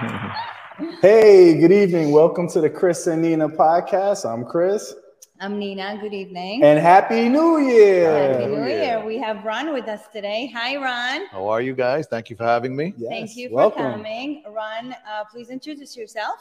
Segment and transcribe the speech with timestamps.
[1.02, 2.10] Hey, good evening.
[2.10, 4.24] Welcome to the Chris and Nina podcast.
[4.24, 4.94] I'm Chris.
[5.40, 5.98] I'm Nina.
[6.00, 6.62] Good evening.
[6.62, 8.32] And Happy New Year.
[8.32, 9.04] Happy New Year.
[9.04, 10.50] We have Ron with us today.
[10.54, 11.26] Hi, Ron.
[11.26, 12.06] How are you guys?
[12.06, 12.94] Thank you for having me.
[12.96, 13.92] Yes, Thank you for welcome.
[13.92, 14.42] coming.
[14.48, 16.40] Ron, uh, please introduce yourself.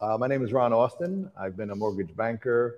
[0.00, 1.28] Uh, my name is Ron Austin.
[1.36, 2.76] I've been a mortgage banker,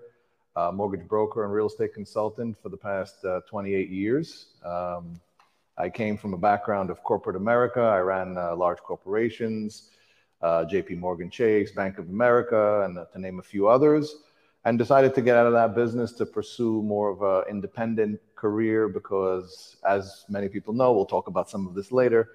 [0.55, 4.47] uh, mortgage broker, and real estate consultant for the past uh, 28 years.
[4.65, 5.21] Um,
[5.77, 7.83] I came from a background of corporate America.
[7.83, 9.91] I ran uh, large corporations,
[10.43, 14.17] uh, JP Morgan Chase, Bank of America, and uh, to name a few others,
[14.65, 18.89] and decided to get out of that business to pursue more of an independent career
[18.89, 22.29] because, as many people know, we'll talk about some of this later.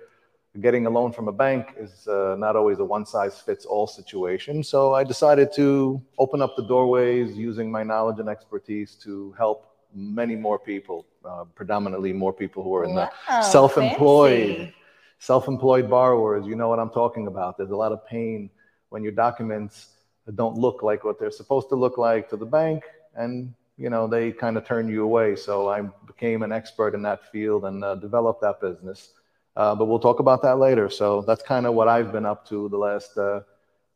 [0.60, 3.88] Getting a loan from a bank is uh, not always a one size fits all
[3.88, 4.64] situation.
[4.64, 9.72] So I decided to open up the doorways using my knowledge and expertise to help
[9.94, 13.10] many more people, uh, predominantly more people who are in the
[13.42, 14.74] self-employed
[15.22, 15.28] fancy.
[15.28, 18.50] self-employed borrowers you know what i'm talking about there's a lot of pain
[18.90, 19.96] when your documents
[20.36, 22.84] don't look like what they're supposed to look like to the bank
[23.16, 27.02] and you know they kind of turn you away so i became an expert in
[27.02, 29.14] that field and uh, developed that business
[29.58, 32.48] uh, but we'll talk about that later so that's kind of what i've been up
[32.48, 33.42] to the last uh,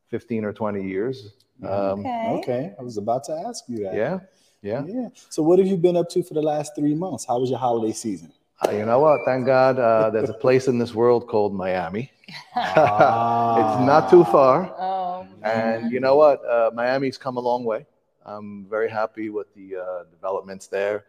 [0.09, 2.25] 15 or 20 years um, Okay.
[2.27, 3.95] Okay, I was about to ask you that.
[3.95, 4.19] yeah
[4.61, 5.09] yeah Yeah.
[5.29, 7.25] So, what have you been up to for the last three months?
[7.25, 8.33] How was your holiday season?
[8.64, 12.10] Uh, you know what thank god uh, there's a place in this world called miami
[12.55, 13.55] Ah.
[13.61, 16.43] it's not too far Oh, And you know what?
[16.45, 17.86] Uh, Miami's come a long way.
[18.26, 21.05] I'm very happy with the uh, developments there,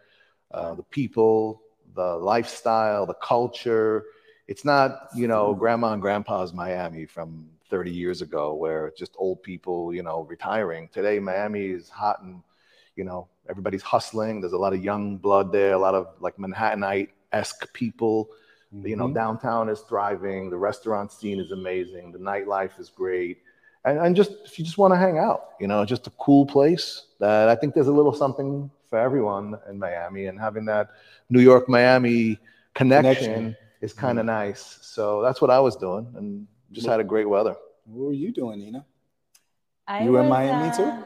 [0.53, 1.63] uh, the people,
[1.95, 4.05] the lifestyle, the culture.
[4.47, 9.43] It's not, you know, grandma and grandpa's Miami from 30 years ago where just old
[9.43, 10.89] people, you know, retiring.
[10.93, 12.43] Today, Miami is hot and,
[12.97, 14.41] you know, everybody's hustling.
[14.43, 18.31] There's a lot of young blood there, a lot of like Manhattanite esque people.
[18.83, 19.15] You know, Mhm.
[19.15, 20.51] downtown is thriving.
[20.51, 22.13] The restaurant scene is amazing.
[22.13, 23.39] The nightlife is great
[23.85, 26.45] and, and just if you just want to hang out, you know, just a cool
[26.45, 30.91] place that I think there's a little something for everyone in Miami, and having that
[31.31, 32.39] New York Miami
[32.75, 33.57] connection, Connection.
[33.81, 34.79] is kind of nice.
[34.83, 37.55] So that's what I was doing, and just had a great weather.
[37.85, 38.85] What were you doing, Nina?
[39.87, 40.83] I You were in was, Miami too?
[40.83, 41.03] uh,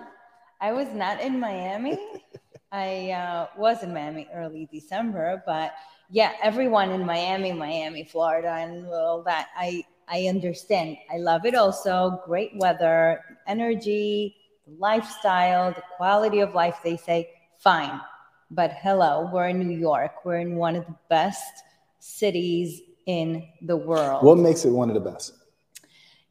[0.61, 1.99] I was not in Miami.
[2.73, 5.73] I uh, was in Miami early December, but
[6.11, 9.49] yeah, everyone in Miami, Miami, Florida, and all that.
[9.57, 10.97] I I understand.
[11.13, 11.55] I love it.
[11.55, 16.79] Also, great weather, energy, the lifestyle, the quality of life.
[16.83, 18.01] They say fine,
[18.51, 20.25] but hello, we're in New York.
[20.25, 21.63] We're in one of the best
[22.01, 24.25] cities in the world.
[24.25, 25.35] What makes it one of the best?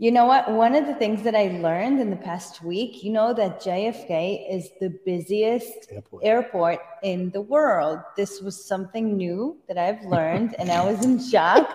[0.01, 0.49] You know what?
[0.49, 4.49] One of the things that I learned in the past week, you know that JFK
[4.49, 6.23] is the busiest Airport.
[6.23, 7.99] airport in the world.
[8.15, 11.69] This was something new that I've learned, and I was in shock.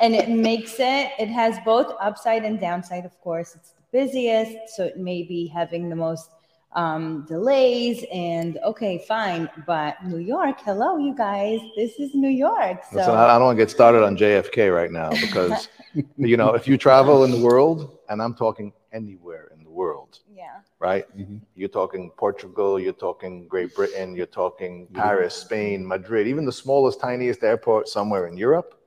[0.00, 3.54] And it makes it, it has both upside and downside, of course.
[3.54, 6.28] It's the busiest, so it may be having the most
[6.74, 8.04] um, delays.
[8.12, 9.48] And okay, fine.
[9.66, 11.60] But New York, hello, you guys.
[11.76, 12.82] This is New York.
[12.90, 15.68] So, Listen, I, I don't want to get started on JFK right now because,
[16.16, 20.18] you know, if you travel in the world, and I'm talking anywhere in the world,
[20.34, 20.60] yeah.
[20.78, 21.04] right?
[21.16, 21.40] Mhm.
[21.54, 27.00] You're talking Portugal, you're talking Great Britain, you're talking Paris, Spain, Madrid, even the smallest,
[27.00, 28.78] tiniest airport somewhere in Europe.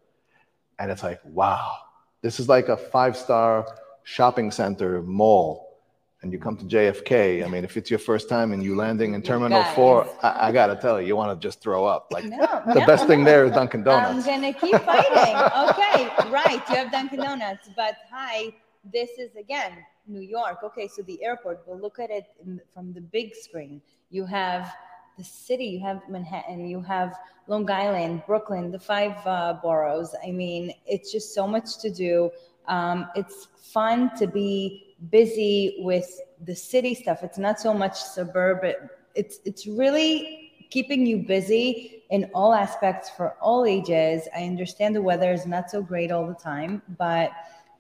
[0.78, 1.72] And it's like, wow,
[2.22, 3.66] this is like a five star
[4.03, 5.64] shopping center mall.
[6.25, 7.45] And you come to JFK.
[7.45, 9.75] I mean, if it's your first time and you landing in Terminal guys.
[9.75, 12.07] 4, I, I got to tell you, you want to just throw up.
[12.09, 14.25] Like, No, the no, best thing there is Dunkin' I'm Donuts.
[14.25, 15.35] gonna keep fighting.
[15.69, 16.63] okay, right.
[16.67, 18.51] You have Dunkin' Donuts, but hi,
[18.91, 19.73] this is again
[20.07, 20.63] New York.
[20.63, 21.61] Okay, so the airport.
[21.67, 23.79] We'll look at it in, from the big screen.
[24.09, 24.73] You have
[25.19, 25.66] the city.
[25.66, 26.66] You have Manhattan.
[26.67, 27.13] You have
[27.45, 30.16] Long Island, Brooklyn, the five uh, boroughs.
[30.28, 32.31] I mean, it's just so much to do.
[32.67, 36.09] Um, it's fun to be busy with
[36.45, 37.23] the city stuff.
[37.23, 38.75] It's not so much suburban.
[39.15, 44.27] It's it's really keeping you busy in all aspects for all ages.
[44.35, 47.31] I understand the weather is not so great all the time, but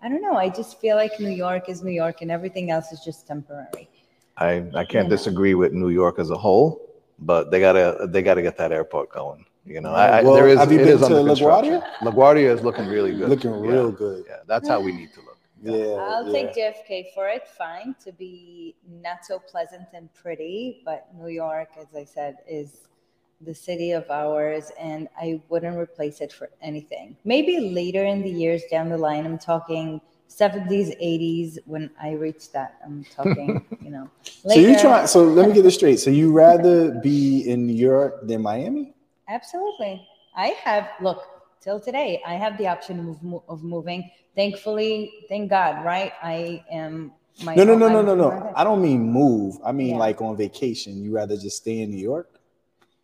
[0.01, 0.35] I don't know.
[0.35, 3.89] I just feel like New York is New York and everything else is just temporary.
[4.37, 5.15] I, I can't Yeah.
[5.17, 6.81] disagree with New York as a whole,
[7.19, 9.45] but they gotta they gotta get that airport going.
[9.65, 11.81] You know, I, I, Well, there is have you it been is to construction.
[12.01, 13.29] LaGuardia is looking really good.
[13.29, 13.71] Looking Yeah.
[13.71, 14.25] real good.
[14.27, 15.34] Yeah, that's how we need to look.
[15.65, 15.95] Yeah.
[15.95, 16.31] I'll yeah.
[16.31, 17.47] take JFK for it.
[17.47, 22.87] Fine to be not so pleasant and pretty, but New York, as I said, is
[23.41, 27.17] the city of ours, and I wouldn't replace it for anything.
[27.25, 32.51] Maybe later in the years down the line, I'm talking 70s, 80s, when I reach
[32.51, 32.75] that.
[32.83, 34.09] I'm talking, you know.
[34.23, 34.79] So you later.
[34.79, 35.05] try.
[35.05, 35.99] So let me get this straight.
[35.99, 38.93] So you rather be in New York than Miami?
[39.27, 40.07] Absolutely.
[40.35, 41.23] I have, look,
[41.61, 44.09] till today, I have the option of, of moving.
[44.35, 46.11] Thankfully, thank God, right?
[46.21, 48.53] I am my No, no, no, no, no, no.
[48.55, 49.57] I don't mean move.
[49.63, 49.97] I mean Yeah.
[49.97, 51.03] like on vacation.
[51.03, 52.29] You rather just stay in New York?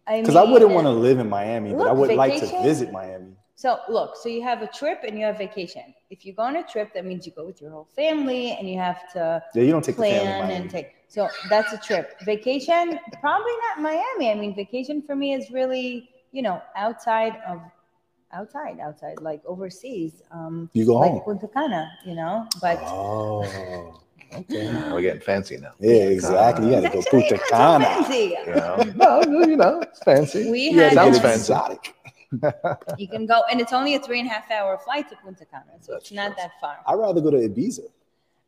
[0.08, 2.46] I Because I wouldn't want to live in Miami, but I look, would like to
[2.64, 3.36] visit Miami.
[3.56, 5.84] So look, so you have a trip and you have vacation.
[6.10, 8.68] If you go on a trip, that means you go with your whole family and
[8.68, 10.32] you have to Yeah, you don't take the family.
[10.32, 10.88] to plan and take.
[11.08, 12.16] So that's a trip.
[12.26, 14.32] Vacation, probably not Miami.
[14.32, 17.62] I mean, vacation for me is really, you know, outside of,
[18.34, 20.22] outside, outside, like overseas.
[20.32, 21.22] Um, You go like home.
[21.22, 22.48] Punta Cana, you know.
[22.62, 24.02] But Oh,
[24.34, 24.72] okay.
[24.92, 25.72] We're getting fancy now.
[25.80, 26.68] Yeah, exactly.
[26.68, 27.86] You got to go Punta Cana.
[27.86, 28.36] fancy.
[28.48, 30.50] You know, no, you know, it's fancy.
[30.50, 31.40] We You had Sounds get fancy.
[31.54, 31.96] exotic.
[32.98, 35.46] you can go, and it's only a three and a half hour flight to Punta
[35.46, 36.36] Cana, so That's it's not true.
[36.38, 36.78] that far.
[36.88, 37.82] I'd rather go to Ibiza.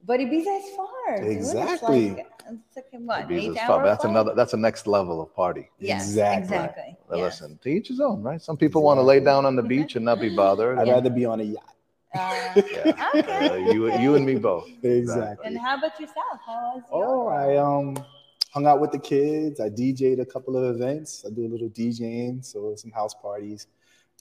[0.05, 1.17] But Ibiza is far.
[1.17, 1.25] dude.
[1.27, 2.09] It's Exactly.
[2.11, 3.69] like, it's like what, Ibiza's eight fun.
[3.79, 4.11] hour That's flight?
[4.11, 4.33] another.
[4.35, 5.69] That's a next level of party.
[5.79, 6.43] Yes, Exactly.
[6.57, 6.97] exactly.
[7.11, 7.19] Yes.
[7.41, 8.41] listen, to each his own, right?
[8.41, 10.77] Some people want to lay down on the beach and not be bothered.
[10.79, 10.93] I'd Yeah.
[10.93, 11.69] rather be on a yacht.
[12.15, 13.09] Uh, Yeah.
[13.15, 13.49] okay.
[13.49, 14.67] Uh, you, you and me both.
[14.83, 15.47] Exactly.
[15.47, 16.37] And how about yourself?
[16.45, 17.27] How was Oh.
[17.27, 17.95] I um
[18.53, 19.59] hung out with the kids.
[19.59, 21.23] I DJ'd a couple of events.
[21.25, 23.67] I do a little DJing, so some house parties.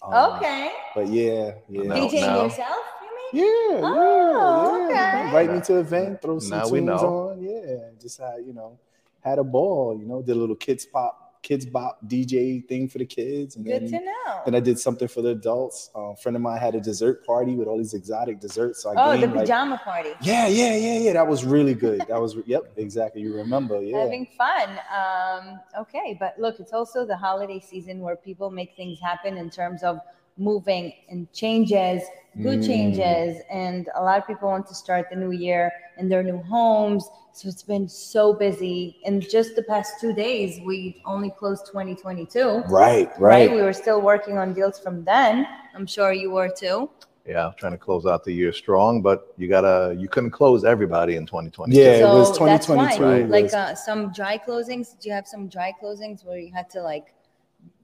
[0.02, 0.70] Um, okay.
[0.94, 1.82] But yeah, yeah.
[1.82, 2.44] No, DJing no.
[2.44, 3.01] yourself, you mean?
[3.32, 5.08] Yeah, Oh, yeah, yeah.
[5.11, 5.25] okay.
[5.26, 7.43] Invite me to an event, throw some Now tunes on.
[7.43, 8.79] Yeah, just had you know
[9.23, 9.96] had a ball.
[9.99, 13.64] You know, did a little kids pop, Kidz Bop DJ thing for the kids, and
[13.64, 14.40] Good then to know.
[14.44, 15.90] then I did something for the adults.
[15.94, 18.82] Um, a friend of mine had a dessert party with all these exotic desserts.
[18.82, 20.11] So I oh, the gained, like, pajama party.
[20.20, 21.12] yeah, yeah, yeah, yeah.
[21.14, 22.00] That was really good.
[22.08, 23.23] That was yep, exactly.
[23.23, 23.82] You remember?
[23.82, 23.99] Yeah.
[24.02, 24.69] Having fun.
[24.94, 29.50] Um, okay, but look, it's also the holiday season where people make things happen in
[29.50, 29.99] terms of
[30.37, 32.02] moving and changes,
[32.43, 32.67] good Mm.
[32.67, 36.38] changes, and a lot of people want to start the new year in their new
[36.43, 37.08] homes.
[37.34, 38.99] So it's been so busy.
[39.05, 42.62] In just the past two days, we only closed 2022.
[42.69, 43.50] Right, right.
[43.50, 45.46] We were still working on deals from then.
[45.75, 46.90] I'm sure you were too.
[47.26, 49.94] Yeah, trying to close out the year strong, but you gotta.
[49.96, 53.75] You couldn't close everybody in 2020 Yeah, it so was that's why, 2022 like uh,
[53.76, 54.99] some dry closings.
[54.99, 57.14] Do you have some dry closings where you had to like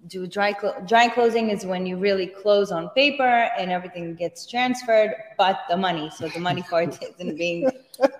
[0.08, 4.46] do dry clo- dry closing is when you really close on paper and everything gets
[4.46, 6.10] transferred, but the money.
[6.16, 7.70] So the money part isn't being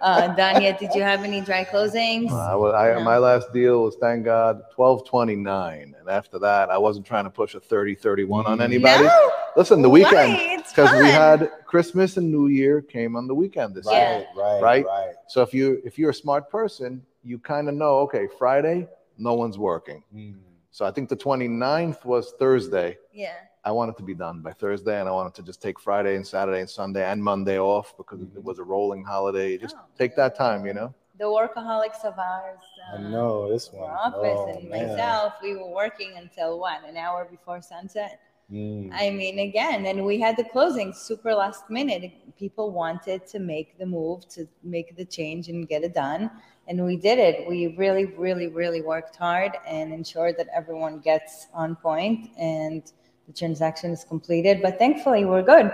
[0.01, 0.79] uh, done yet.
[0.79, 2.31] Did you have any dry closings?
[2.31, 3.05] Uh, I, wa- I, No.
[3.05, 5.95] My last deal was, thank God, 1229.
[5.99, 9.05] And after that, I wasn't trying to push a 30, 31 on anybody.
[9.05, 9.31] No.
[9.57, 13.87] Listen, the weekend, because we had Christmas and New Year came on the weekend this
[13.87, 14.27] right, year.
[14.37, 14.87] Right, Right?
[14.87, 15.15] right.
[15.29, 18.87] So if you if you're a smart person, you kind of know, okay, Friday,
[19.17, 20.05] no one's working.
[20.15, 20.35] Mm.
[20.71, 22.99] So I think the 29th was Thursday.
[23.13, 23.33] Yeah.
[23.65, 26.27] I wanted to be done by Thursday, and I wanted to just take Friday and
[26.27, 29.59] Saturday and Sunday and Monday off because it was a rolling holiday.
[29.59, 30.95] Just Oh, take that time, you know.
[31.19, 32.61] The workaholics of ours.
[32.93, 33.91] I uh, know this our one.
[33.91, 34.89] office Oh, and man.
[34.89, 38.21] myself, we were working until what, an hour before sunset?
[38.51, 38.91] Mm.
[38.95, 42.13] I mean, again, and we had the closing super last minute.
[42.39, 46.31] People wanted to make the move to make the change and get it done.
[46.69, 47.49] And we did it.
[47.49, 52.83] We really, really, really worked hard and ensured that everyone gets on point and
[53.27, 54.61] the transaction is completed.
[54.63, 55.73] But thankfully, we're good.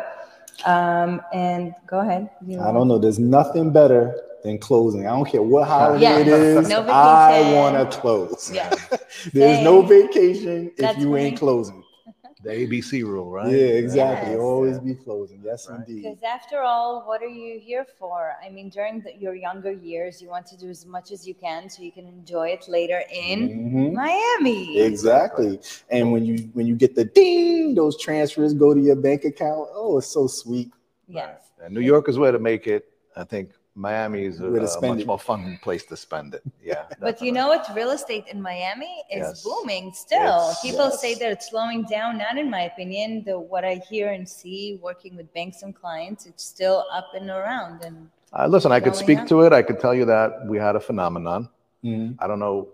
[0.65, 2.31] Um, and go ahead.
[2.47, 2.99] You I don't know.
[2.99, 5.07] There's nothing better than closing.
[5.07, 6.69] I don't care what holiday Yeah, it is.
[6.69, 8.51] no I want to close.
[8.53, 8.73] Yeah.
[9.33, 11.84] There's no vacation if That's you ain't closing.
[12.45, 13.51] The ABC rule, right?
[13.51, 14.33] Yeah, exactly.
[14.33, 14.41] Yes.
[14.41, 15.41] Always be closing.
[15.43, 15.79] Yes, Right.
[15.79, 16.03] indeed.
[16.03, 18.35] Because after all, what are you here for?
[18.45, 21.35] I mean, during the, your younger years, you want to do as much as you
[21.35, 23.93] can so you can enjoy it later in Mhm.
[23.95, 24.79] Miami.
[24.81, 25.59] Exactly.
[25.91, 29.69] And when you when you get the ding, those transfers go to your bank account.
[29.73, 30.71] Oh, it's so sweet.
[31.09, 31.41] Yes.
[31.63, 32.85] And New York is where to make it.
[33.17, 34.51] I think Miami is a, a
[34.87, 35.07] much it.
[35.07, 36.43] more fun place to spend it.
[36.63, 36.85] Yeah.
[37.01, 37.67] But you know what?
[37.75, 39.43] Real estate in Miami is Yes.
[39.43, 40.43] booming still.
[40.51, 41.01] It's- People yes.
[41.01, 42.19] say that it's slowing down.
[42.19, 43.25] Not in my opinion.
[43.27, 47.29] The what I hear and see working with banks and clients, it's still up and
[47.31, 47.85] around.
[47.85, 47.97] And
[48.33, 49.27] Uh, listen, I could speak up.
[49.29, 49.53] to it.
[49.53, 51.49] I could tell you that we had a phenomenon.
[51.85, 52.17] Mhm.
[52.23, 52.69] I don't know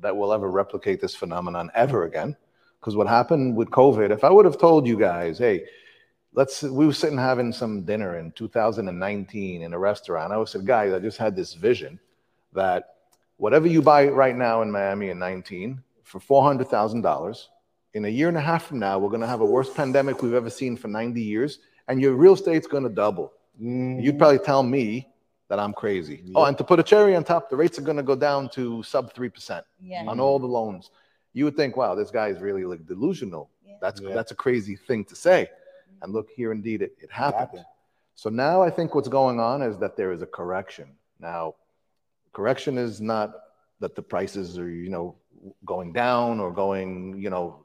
[0.00, 2.36] that we'll ever replicate this phenomenon ever again.
[2.80, 5.56] Because what happened with COVID, if I would have told you guys, hey,
[6.34, 10.32] let's we were sitting having some dinner in 2019 in a restaurant.
[10.32, 11.98] I said, guys, I just had this vision
[12.52, 12.94] that
[13.36, 17.46] whatever you buy right now in Miami in 19 for $400,000,
[17.94, 20.22] in a year and a half from now, we're going to have a worst pandemic
[20.22, 21.58] we've ever seen for 90 years,
[21.88, 23.32] and your real estate's going to double.
[23.60, 24.02] Mhm.
[24.02, 25.08] You'd probably tell me
[25.48, 26.24] that I'm crazy.
[26.34, 28.48] Oh, and to put a cherry on top, the rates are going to go down
[28.50, 30.04] to sub 3% Yeah.
[30.06, 30.90] on all the loans.
[31.34, 33.50] You would think, wow, this guy is really like delusional.
[33.66, 33.74] Yeah.
[33.80, 34.14] That's Yeah.
[34.14, 35.50] that's a crazy thing to say.
[36.02, 37.40] And look here, indeed, it, it happened.
[37.40, 37.64] happened.
[38.14, 40.88] So now I think what's going on is that there is a correction.
[41.18, 41.54] Now,
[42.32, 43.34] correction is not
[43.80, 45.16] that the prices are, you know,
[45.64, 47.64] going down or going, you know,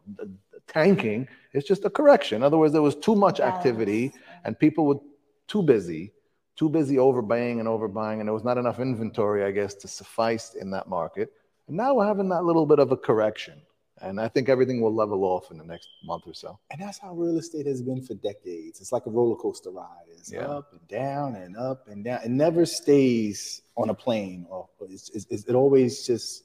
[0.68, 1.28] tanking.
[1.54, 2.38] It's just a correction.
[2.38, 4.14] In other words, there was too much activity
[4.44, 5.00] and people were
[5.48, 6.12] too busy,
[6.56, 10.56] too busy overbuying and overbuying, and there was not enough inventory, I guess, to suffice
[10.56, 11.32] in that market.
[11.68, 13.62] And now we're having that little bit of a correction.
[14.02, 16.60] And I think everything will level off in the next month or so.
[16.72, 18.80] And that's how real estate has been for decades.
[18.80, 20.06] It's like a roller coaster ride.
[20.12, 20.46] It's Yeah.
[20.48, 22.22] up and down and up and down.
[22.24, 24.46] It never stays on a plane.
[24.50, 26.44] Or it's, it's, it always just,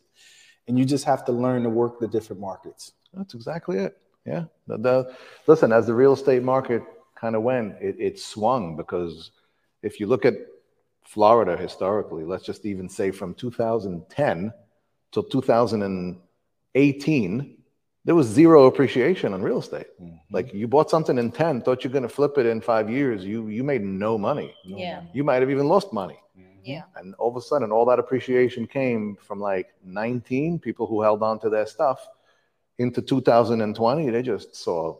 [0.67, 2.93] and you just have to learn to work the different markets.
[3.13, 3.99] That's exactly it.
[4.25, 4.45] Yeah.
[4.67, 5.17] The, the-
[5.47, 6.83] listen, as the real estate market
[7.15, 9.31] kind of went, it, it swung because
[9.83, 10.35] if you look at
[11.05, 14.53] Florida historically, let's just even say from 2010
[15.11, 15.23] till
[16.75, 17.59] 2018,
[18.05, 19.87] there was zero appreciation on real estate.
[20.31, 23.25] Like you bought something in 10, thought you're going to flip it in five years,
[23.25, 24.55] you you made no money.
[24.65, 24.97] No Yeah.
[24.97, 25.11] money.
[25.15, 26.19] You might have even lost money.
[26.65, 26.83] Yeah.
[26.97, 31.23] And all of a sudden, all that appreciation came from like 19 people who held
[31.23, 32.09] on to their stuff
[32.79, 34.11] into 2020.
[34.11, 34.97] They just saw,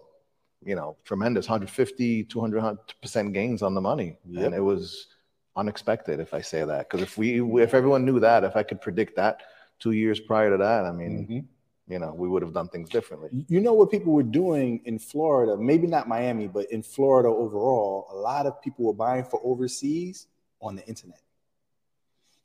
[0.65, 4.19] you know, tremendous 150, 200% gains on the money.
[4.29, 4.45] Yep.
[4.45, 5.07] And it was
[5.55, 6.89] unexpected, if I say that.
[6.91, 9.43] Because if we, if everyone knew that, if I could predict that
[9.79, 11.45] two years prior to that, I mean, Mhm.
[11.93, 13.29] You know, we would have done things differently.
[13.49, 18.07] You know what people were doing in Florida, maybe not Miami, but in Florida overall,
[18.11, 20.27] a lot of people were buying for overseas
[20.63, 21.21] on the internet.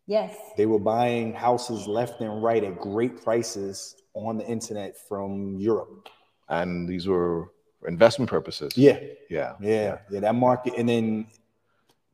[0.06, 0.36] Yes.
[0.58, 6.10] They were buying houses left and right at great prices on the internet from Europe.
[6.50, 7.52] And these were
[7.88, 8.72] investment purposes.
[8.78, 9.00] Yeah,
[9.30, 9.54] Yeah.
[9.62, 10.20] yeah, yeah.
[10.20, 11.28] That market, and then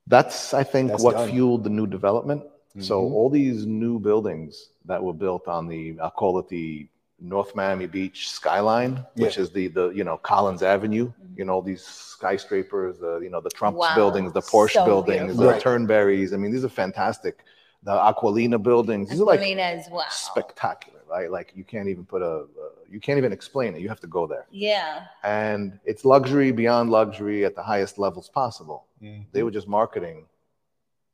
[0.05, 1.29] That's, I think, That's what done.
[1.29, 2.43] fueled the new development.
[2.79, 3.13] So Mhm.
[3.13, 7.85] all these new buildings that were built on the, I'll call it the North Miami
[7.87, 11.11] Beach skyline, which is the the you know Collins Avenue.
[11.35, 13.95] You know these skyscrapers, the you know the Trump's Wow.
[13.95, 15.45] buildings, the Porsche So buildings, beautiful.
[15.45, 15.61] the Right.
[15.61, 16.33] Turnberries.
[16.33, 17.43] I mean, these are fantastic.
[17.83, 19.09] The Acqualina buildings.
[19.09, 20.05] These are like Acqualina as well.
[20.09, 21.29] spectacular, right?
[21.31, 22.45] Like you can't even put a, uh,
[22.89, 23.81] you can't even explain it.
[23.81, 25.05] You have to go there, Yeah.
[25.23, 28.87] and it's luxury beyond luxury at the highest levels possible
[29.33, 30.27] they were just marketing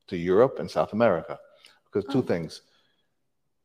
[0.08, 1.40] to Europe and South America
[1.86, 2.22] because two Oh.
[2.34, 2.62] things.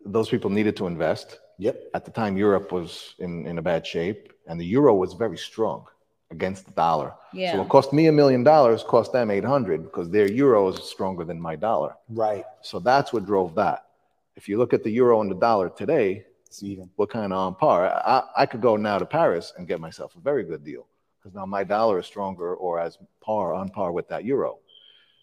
[0.07, 1.41] Those people needed to invest.
[1.59, 5.13] Yep, At the time, Europe was in, in a bad shape and the euro was
[5.15, 5.87] very strong
[6.31, 7.13] against the dollar.
[7.33, 7.51] Yeah.
[7.53, 7.61] So Yeah.
[7.63, 11.41] what cost me a million dollars cost them 800 because their euro is stronger than
[11.41, 11.97] my dollar.
[12.09, 12.45] right.
[12.63, 13.87] So that's what drove that.
[14.37, 16.91] If you look at the euro and the dollar today, It's even.
[16.97, 17.87] we're kind of on par.
[18.05, 20.87] I, I could go now to Paris and get myself a very good deal
[21.19, 24.59] because now my dollar is stronger or as par on par with that euro.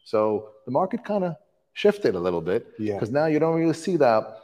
[0.06, 1.36] So the market kind of
[1.74, 2.94] shifted a little bit Yeah.
[2.96, 4.41] because now you don't really see that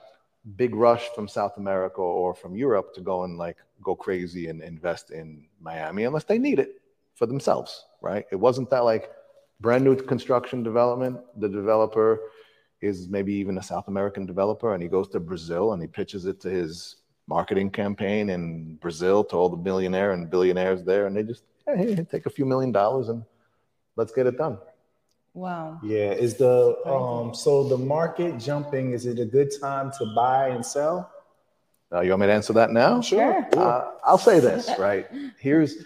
[0.56, 4.62] big rush from South America or from Europe to go and like go crazy and
[4.62, 6.82] invest in Miami unless they need it
[7.16, 8.26] for themselves, right?
[8.32, 9.12] It wasn't that like
[9.60, 11.20] brand new construction development.
[11.38, 12.32] The developer
[12.82, 16.26] is maybe even a South American developer and he goes to Brazil and he pitches
[16.26, 21.18] it to his marketing campaign in Brazil to all the millionaire and billionaires there and
[21.18, 23.24] they just hey, take a few million dollars and
[23.96, 24.58] let's get it done.
[25.38, 25.80] Wow.
[25.84, 26.14] Yeah.
[26.14, 28.94] Is the um so the market jumping?
[28.94, 31.12] Is it a good time to buy and sell?
[31.94, 33.02] Uh, you want me to answer that now?
[33.02, 33.48] Sure.
[33.56, 35.08] Uh, I'll say this, right?
[35.40, 35.86] Here's,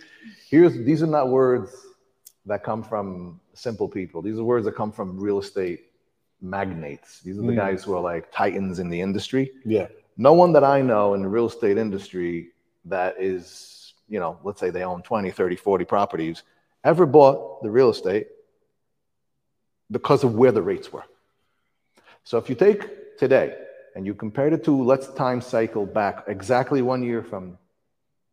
[0.49, 1.75] here's, these are not words
[2.47, 4.21] that come from simple people.
[4.23, 5.91] These are words that come from real estate
[6.41, 7.19] magnates.
[7.19, 7.55] These are the Mm.
[7.57, 9.51] guys who are like titans in the industry.
[9.63, 9.89] Yeah.
[10.17, 12.49] No one that I know in the real estate industry
[12.85, 16.41] that is, you know, let's say they own 20, 30, 40 properties,
[16.83, 18.27] ever bought the real estate
[19.91, 21.03] because of where the rates were.
[22.23, 23.55] So if you take today
[23.95, 27.57] and you compare it to, let's time cycle back exactly one year from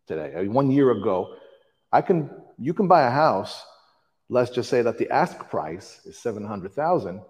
[0.07, 1.35] today, uh, one year ago,
[1.93, 3.65] I can, you can buy a house.
[4.29, 7.21] Let's just say that the ask price is 700,000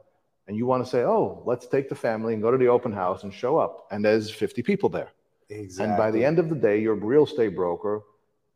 [0.48, 2.92] and you want to say, oh, let's take the family and go to the open
[2.92, 3.86] house and show up.
[3.90, 5.10] And there's 50 people there.
[5.50, 5.84] Exactly.
[5.84, 8.02] And by the end of the day, your real estate broker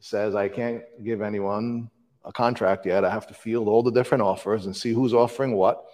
[0.00, 1.90] says, I can't give anyone
[2.24, 3.04] a contract yet.
[3.04, 5.84] I have to field all the different offers and see who's offering what.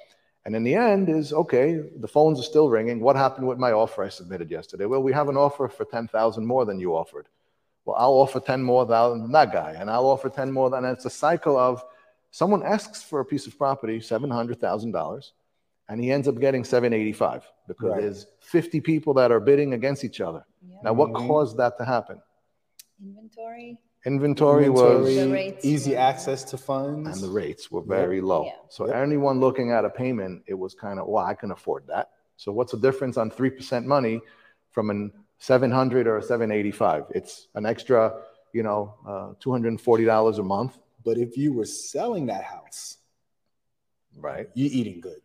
[0.44, 3.00] And in the end is, okay, the phones are still ringing.
[3.00, 4.86] What happened with my offer I submitted yesterday?
[4.86, 7.26] Well, we have an offer for 10,000 more than you offered.
[7.84, 10.94] Well, I'll offer 10 more than that guy and I'll offer 10 more than, and
[10.96, 11.82] it's a cycle of
[12.30, 15.32] someone asks for a piece of property, $700,000,
[15.88, 18.00] and he ends up getting 785 because Right.
[18.02, 20.44] there's 50 people that are bidding against each other.
[20.66, 20.76] Yeah.
[20.84, 21.26] Now, what Mhm.
[21.26, 22.20] caused that to happen?
[23.02, 23.78] Inventory.
[24.06, 27.08] Inventory, was, Inventory, rates easy were- access to funds.
[27.10, 28.44] and the rates were very low.
[28.44, 28.52] Yeah.
[28.68, 28.96] So Yep.
[28.96, 32.10] anyone looking at a payment, it was kind of, well, I can afford that.
[32.36, 34.20] So what's the difference on 3% money
[34.70, 37.06] from an 700 or a 785?
[37.14, 40.78] It's an extra, you know, uh, $240 a month.
[41.04, 42.98] But if you were selling that house,
[44.16, 44.48] Right.
[44.54, 45.20] you're eating good.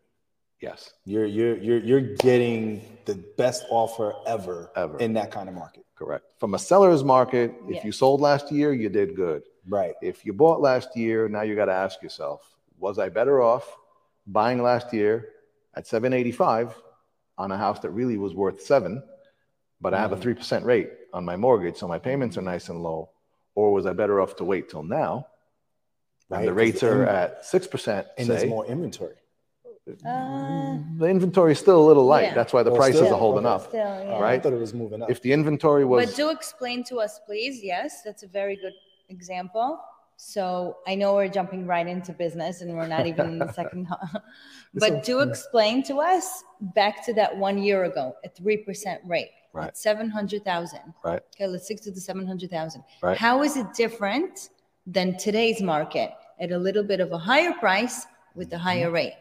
[0.60, 0.94] Yes.
[1.04, 4.98] You're you're you're you're getting the best offer ever, Ever.
[4.98, 5.83] in that kind of market.
[5.96, 6.26] Correct.
[6.40, 7.86] From a seller's market, if Yeah.
[7.86, 9.44] you sold last year, you did good.
[9.68, 9.96] Right.
[10.02, 13.78] If you bought last year, now you got to ask yourself, was I better off
[14.26, 15.30] buying last year
[15.76, 16.76] at 785
[17.38, 19.04] on a house that really was worth seven,
[19.82, 20.22] but I have a Mhm.
[20.22, 23.10] 3% rate on my mortgage, so my payments are nice and low?
[23.56, 25.28] Or was I better off to wait till now?
[26.30, 26.40] Right.
[26.40, 28.08] And the 'cause rates the are in- at 6%.
[28.18, 29.16] and there's more inventory.
[30.06, 32.24] Uh, the inventory is still a little light.
[32.24, 32.34] Yeah.
[32.36, 33.14] That's why the Oh, prices still?
[33.16, 33.54] are holding Okay.
[33.56, 33.68] up.
[33.70, 34.16] still, yeah.
[34.18, 35.10] Oh, I thought it was moving up.
[35.12, 36.06] If the inventory was.
[36.06, 37.62] But do explain to us, please.
[37.64, 38.74] Yes, that's a very good
[39.10, 39.80] example.
[40.16, 43.86] So I know we're jumping right into business and we're not even in the second.
[43.90, 44.16] half.
[44.74, 49.32] but do explain to us back to that one year ago, a 3% rate.
[49.52, 49.68] Right.
[49.68, 50.80] At 700,000.
[51.04, 51.22] Right.
[51.36, 52.84] Okay, let's stick to the 700,000.
[53.02, 53.18] Right.
[53.18, 54.50] How is it different
[54.88, 58.96] than today's market at a little bit of a higher price with a higher Mm-hmm.
[58.96, 59.14] rate?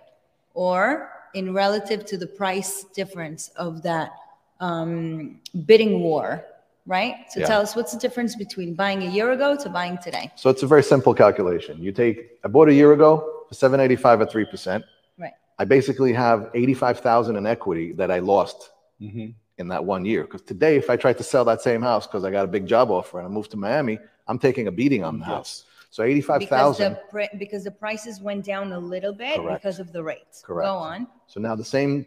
[0.55, 4.13] Or in relative to the price difference of that
[4.61, 6.45] um, bidding war,
[6.87, 7.15] right?
[7.31, 7.47] So Yeah.
[7.47, 10.31] tell us what's the difference between buying a year ago to buying today?
[10.37, 11.83] So it's a very simple calculation.
[11.83, 14.85] You take, I bought a year ago for 785 at 3%.
[15.19, 15.33] Right.
[15.59, 19.35] I basically have 85,000 in equity that I lost Mhm.
[19.59, 20.23] in that one year.
[20.25, 22.67] Because today, if I tried to sell that same house because I got a big
[22.67, 25.65] job offer and I moved to Miami, I'm taking a beating on the house.
[25.93, 26.97] So Because 85,000.
[27.13, 29.63] the, because the prices went down a little bit Correct.
[29.63, 30.41] because of the rates.
[30.43, 30.67] Correct.
[30.67, 31.07] Go on.
[31.27, 32.07] So now the same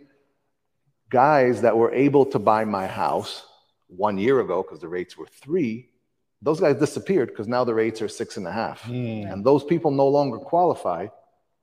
[1.09, 3.45] guys that were able to buy my house
[3.87, 5.89] one year ago because the rates were three,
[6.41, 8.81] those guys disappeared because now the rates are six and a half.
[8.83, 9.31] Mm.
[9.31, 11.07] and those people no longer qualify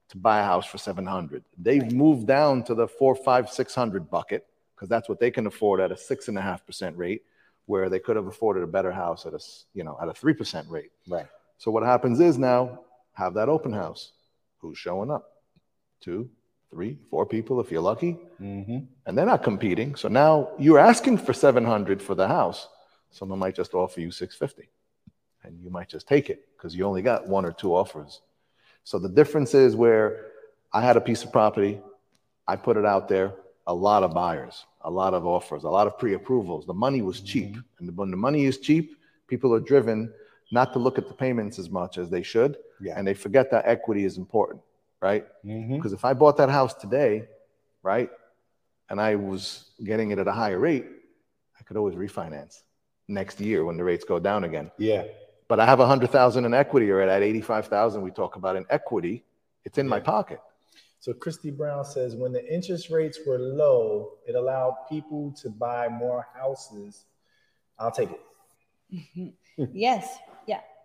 [0.08, 1.92] to buy a house for 700 they've Right.
[1.92, 5.80] moved down to the four five six hundred bucket because that's what they can afford
[5.80, 7.22] at a six and a half percent rate
[7.66, 9.40] where they could have afforded a better house at a,
[9.74, 11.26] you know at a three percent rate Right.
[11.62, 12.80] So what happens is now
[13.12, 14.02] have that open house.
[14.58, 15.24] Who's showing up?
[16.00, 16.28] Two
[16.72, 18.18] three four people if you're lucky.
[18.40, 18.88] Mhm.
[19.06, 19.94] and they're not competing.
[19.94, 22.60] So now you're asking for 700 for the house.
[23.10, 24.70] Someone might just offer you 650
[25.44, 28.22] and you might just take it because you only got one or two offers.
[28.82, 30.06] So the difference is where
[30.72, 31.74] i had a piece of property
[32.48, 33.28] i put it out there
[33.66, 36.66] a lot of buyers a lot of offers a lot of pre-approvals.
[36.66, 37.50] The money was cheap.
[37.78, 38.86] And when the money is cheap
[39.32, 39.98] people are driven
[40.52, 42.94] not to look at the payments as much as they should Yeah.
[42.96, 44.62] and they forget that equity is important
[45.00, 45.76] right Mhm.
[45.76, 47.28] because if I bought that house today,
[47.82, 48.10] right,
[48.88, 50.86] and I was getting it at a higher rate,
[51.58, 52.62] I could always refinance
[53.08, 54.70] next year when the rates go down again.
[54.78, 55.04] Yeah.
[55.48, 58.54] But I have a hundred thousand in equity, or at eighty-five thousand we talk about
[58.56, 59.24] in equity,
[59.64, 60.40] it's in my pocket.
[61.00, 65.88] So Christy Brown says when the interest rates were low, it allowed people to buy
[65.88, 67.06] more houses.
[67.78, 69.34] I'll take it.
[69.72, 70.18] yes.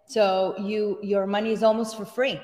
[0.08, 0.13] Yeah.
[0.13, 2.39] So you your money is almost for free.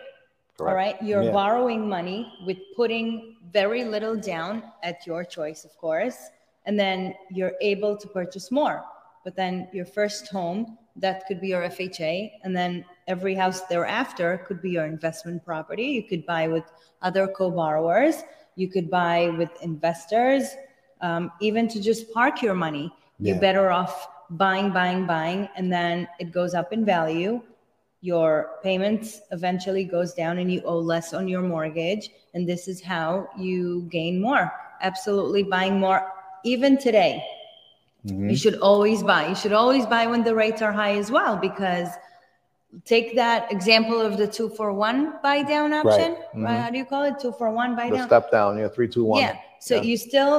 [0.60, 0.76] All Correct.
[0.76, 1.02] right.
[1.02, 1.32] You're Yeah.
[1.32, 6.18] borrowing money with putting very little down at your choice, of course.
[6.66, 8.84] And then you're able to purchase more.
[9.24, 12.40] But then your first home, that could be your FHA.
[12.44, 15.86] And then every house thereafter could be your investment property.
[15.86, 16.64] You could buy with
[17.02, 18.24] other co borrowers.
[18.56, 20.56] You could buy with investors,
[21.02, 22.94] um, even to just park your money.
[23.20, 27.42] You're better off buying, buying, buying, and then it goes up in value
[28.04, 32.82] your payments eventually goes down and you owe less on your mortgage and this is
[32.84, 36.02] how you gain more absolutely buying more
[36.44, 37.24] even today
[38.06, 38.30] Mm-hmm.
[38.32, 41.38] you should always buy you should always buy when the rates are high as well
[41.38, 41.88] because
[42.84, 46.44] take that example of the two for one buy down option Mhm.
[46.44, 46.60] right?
[46.64, 48.90] how do you call it two for one buy The down step down, yeah, three,
[48.90, 49.22] two, one.
[49.22, 49.38] yeah.
[49.60, 49.84] So Yeah.
[49.84, 50.36] you still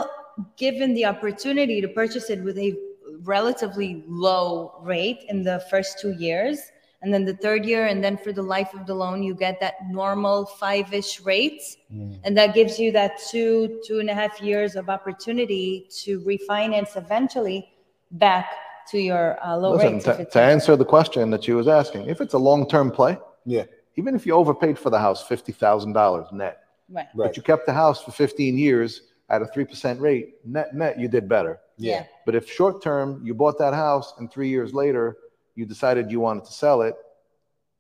[0.58, 2.76] given the opportunity to purchase it with a
[3.22, 6.58] relatively low rate in the first two years.
[7.04, 9.60] And then the third year, and then for the life of the loan, you get
[9.60, 11.60] that normal five ish rate.
[11.92, 12.18] Mm.
[12.24, 16.96] And that gives you that two, two and a half years of opportunity to refinance
[16.96, 17.68] eventually
[18.12, 18.46] back
[18.90, 20.06] to your uh, low Listen, rates.
[20.06, 23.18] if to, to answer the question that she was asking, if it's a long-term play,
[23.44, 23.64] Yeah.
[23.96, 27.06] even if you overpaid for the house $50,000 net, right.
[27.14, 27.28] Right.
[27.28, 31.08] but you kept the house for 15 years at a 3% rate, net, net, you
[31.08, 31.60] did better.
[31.76, 32.04] Yeah.
[32.24, 35.16] But if short term, you bought that house and three years later
[35.54, 36.96] you decided you wanted to sell it,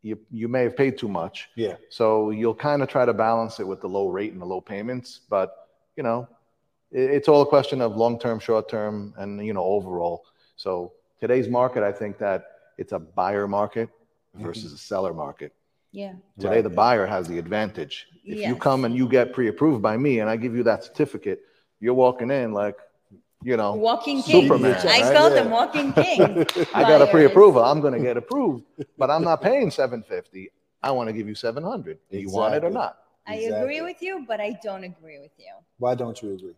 [0.02, 1.48] you you may have paid too much.
[1.56, 1.76] Yeah.
[1.88, 4.60] So you'll kind of try to balance it with the low rate and the low
[4.60, 6.28] payments, but you know,
[6.90, 10.24] it, it's all a question of long term, short term, and you know overall.
[10.56, 12.44] So today's market, I think that
[12.78, 14.46] it's a buyer market mm-hmm.
[14.46, 15.52] versus a seller market.
[15.90, 16.14] Yeah.
[16.38, 16.64] Today, Right.
[16.64, 18.08] the buyer has the advantage.
[18.24, 21.42] If you come and you get pre-approved by me, and I give you that certificate,
[21.78, 22.76] you're walking in like,
[23.44, 24.42] you know, Walking king.
[24.42, 25.12] Superman, I right?
[25.16, 25.34] call Yeah.
[25.42, 26.46] them walking king.
[26.74, 27.62] I got a pre-approval.
[27.62, 28.64] I'm going to get approved,
[28.98, 30.50] but I'm not paying 750.
[30.82, 31.98] I want to give you 700.
[32.10, 32.74] Do you want it or Exactly.
[32.74, 32.98] not?
[33.26, 33.62] I Exactly.
[33.62, 36.54] agree with you, but I don't agree with you Why don't you agree?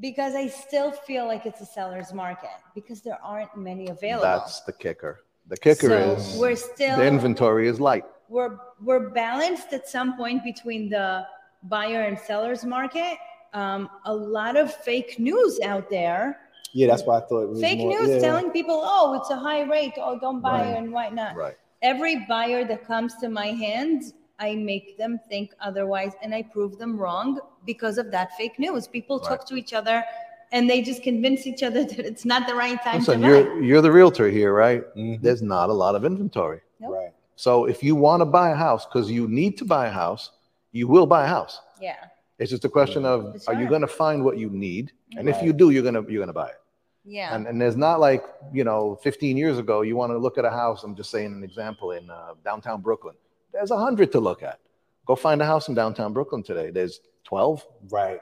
[0.00, 4.22] because I still feel like it's a seller's market because there aren't many available.
[4.24, 5.20] That's the kicker.
[5.46, 8.04] The kicker so is we're still the inventory is light.
[8.28, 11.24] we're we're balanced at some point between the
[11.64, 13.16] buyer and seller's market.
[13.54, 16.40] Um, a lot of fake news out there.
[16.72, 18.18] Yeah, that's why I thought it was Fake more, news yeah.
[18.18, 19.92] telling people, "Oh, it's a high rate.
[19.96, 20.70] Oh, don't buy Right.
[20.70, 21.54] it and why not?" Right.
[21.82, 26.78] Every buyer that comes to my hands, I make them think otherwise, and I prove
[26.78, 28.88] them wrong because of that fake news.
[28.88, 29.28] People Right.
[29.28, 30.04] talk to each other,
[30.50, 33.28] and they just convince each other that it's not the right time Listen, to buy.
[33.28, 34.82] you're you're the realtor here, right?
[34.96, 35.22] Mhm.
[35.22, 36.60] There's not a lot of inventory.
[36.80, 36.94] Nope.
[36.94, 37.12] Right.
[37.36, 40.32] So if you want to buy a house because you need to buy a house,
[40.72, 41.60] you will buy a house.
[41.80, 41.96] Yeah,
[42.38, 45.28] It's just a question of That's are you going to find what you need, and
[45.28, 46.60] if you do, you're gonna you're gonna buy it.
[47.04, 50.36] yeah, And and there's not like you know 15 years ago you want to look
[50.38, 50.82] at a house.
[50.84, 53.14] I'm just saying an example in uh, downtown Brooklyn.
[53.52, 54.58] There's a hundred to look at.
[55.06, 56.70] Go find a house in downtown Brooklyn today.
[56.70, 58.20] There's 12, Right.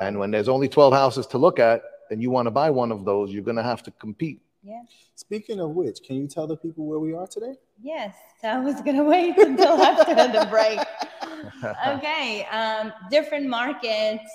[0.00, 2.90] and when there's only 12 houses to look at, and you want to buy one
[2.92, 4.40] of those, you're gonna have to compete.
[4.62, 4.82] yeah.
[5.16, 7.54] Speaking of which, can you tell the people where we are today?
[7.82, 10.78] Yes, I was gonna wait until after the break.
[11.86, 14.30] Okay, um, different markets,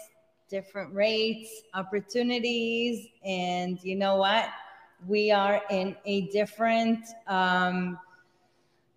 [0.49, 4.47] different rates, opportunities, and you know what?
[5.08, 7.99] We are in a different um,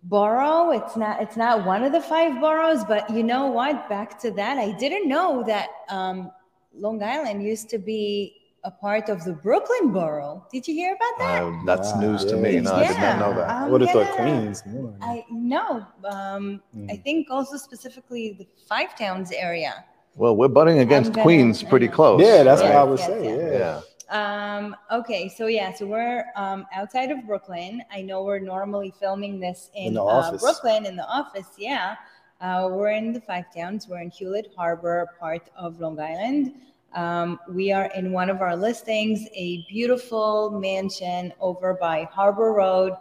[0.03, 0.71] borough.
[0.71, 1.21] It's not.
[1.21, 3.89] It's not one of the five boroughs, but you know what?
[3.89, 6.31] Back to that, I didn't know that um,
[6.73, 10.45] Long Island used to be a part of the Brooklyn borough.
[10.51, 11.43] Did you hear about that?
[11.43, 12.41] Uh, that's Wow, news to yeah.
[12.41, 12.59] me.
[12.59, 13.49] No, I did not know that.
[13.49, 14.15] I Um, would have thought.
[14.17, 14.63] Queens.
[14.65, 14.93] more.
[15.01, 15.85] I know.
[16.05, 17.03] Um, I Mm.
[17.03, 19.85] think also specifically the Five Towns area.
[20.15, 22.21] Well, we're butting against gonna- Queens pretty close.
[22.21, 22.69] yeah, that's right?
[22.73, 23.23] what I would Yes, say.
[23.23, 23.59] yes, Yeah.
[23.59, 23.81] Yeah.
[24.11, 27.83] Um, okay, so yeah, so we're um, outside of Brooklyn.
[27.91, 30.35] I know we're normally filming this in, In uh.
[30.39, 31.47] Brooklyn in the office.
[31.59, 31.95] Yeah,
[32.41, 33.87] uh, we're in the Five Towns.
[33.87, 36.53] We're in Hewlett Harbor, part of Long Island.
[36.93, 42.93] Um, we are in one of our listings, a beautiful mansion over by Harbor Road.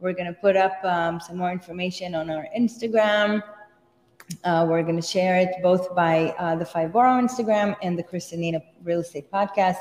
[0.00, 3.42] We're gonna put up um, some more information on our Instagram.
[4.42, 8.02] Uh, we're going to share it both by uh, the Five Borough Instagram and the
[8.02, 9.76] Christinina Real Estate Podcast.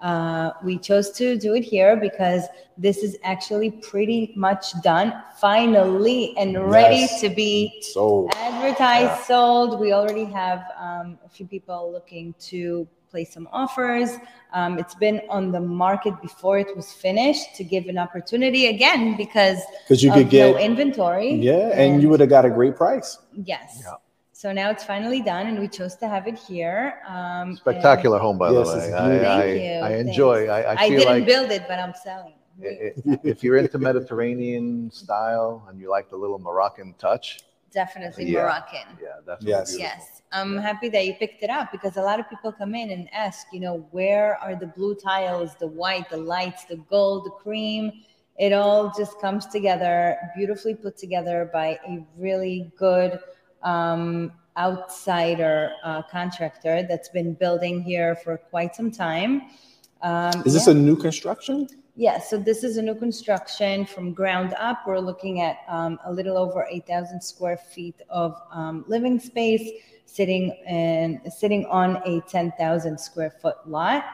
[0.00, 2.44] Uh, we chose to do it here because
[2.78, 7.20] this is actually pretty much done, finally, and ready Yes.
[7.20, 9.78] to be So advertised, sold.
[9.78, 14.10] We already have um, a few people looking to place some offers.
[14.52, 19.16] Um, it's been on the market before it was finished to give an opportunity again
[19.16, 21.30] because because you of could get no inventory.
[21.34, 23.18] yeah, and you would have got a great price.
[23.54, 23.82] Yes.
[23.84, 23.92] Yeah.
[24.32, 26.80] So now it's finally done, and we chose to have it here.
[27.06, 28.92] Um, Spectacular home, by Yes, the it's way.
[28.94, 29.30] I, beautiful.
[29.30, 29.72] I, Thank you.
[29.86, 30.08] I Thanks.
[30.08, 30.36] enjoy.
[30.48, 32.34] I, I And I, feel didn't like build it, but I'm selling.
[32.60, 32.94] it.
[33.06, 37.26] i- i- if you're into Mediterranean style and you like the little Moroccan touch,
[37.72, 38.42] Definitely Yeah.
[38.42, 38.86] Moroccan.
[39.02, 39.70] yeah, that's Yes.
[39.70, 39.98] beautiful.
[39.98, 42.90] Yes, I'm happy that you picked it up because a lot of people come in
[42.90, 47.24] and ask, you know, where are the blue tiles, the white, the lights, the gold,
[47.24, 47.92] the cream?
[48.38, 53.18] It all just comes together, beautifully put together by a really good
[53.62, 59.42] um, outsider uh, contractor that's been building here for quite some time.
[60.02, 60.72] Um, Is this yeah.
[60.72, 61.68] a new construction?
[61.94, 64.78] Yeah, so this is a new construction from ground up.
[64.86, 69.68] We're looking at um, a little over 8,000 square feet of um, living space,
[70.06, 74.04] sitting and sitting on a 10,000 square foot lot.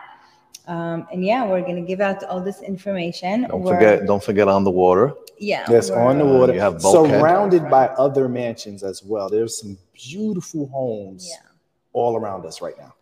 [0.67, 3.47] Um, and yeah, we're gonna give out all this information.
[3.49, 5.15] Don't We're- forget, don't forget on the water.
[5.39, 5.65] Yeah.
[5.71, 7.21] Yes, we're- on the Uh, water, you have bulkhead.
[7.21, 9.31] surrounded by other mansions as well.
[9.31, 11.37] There's some beautiful homes Yeah.
[11.95, 12.93] all around us right now.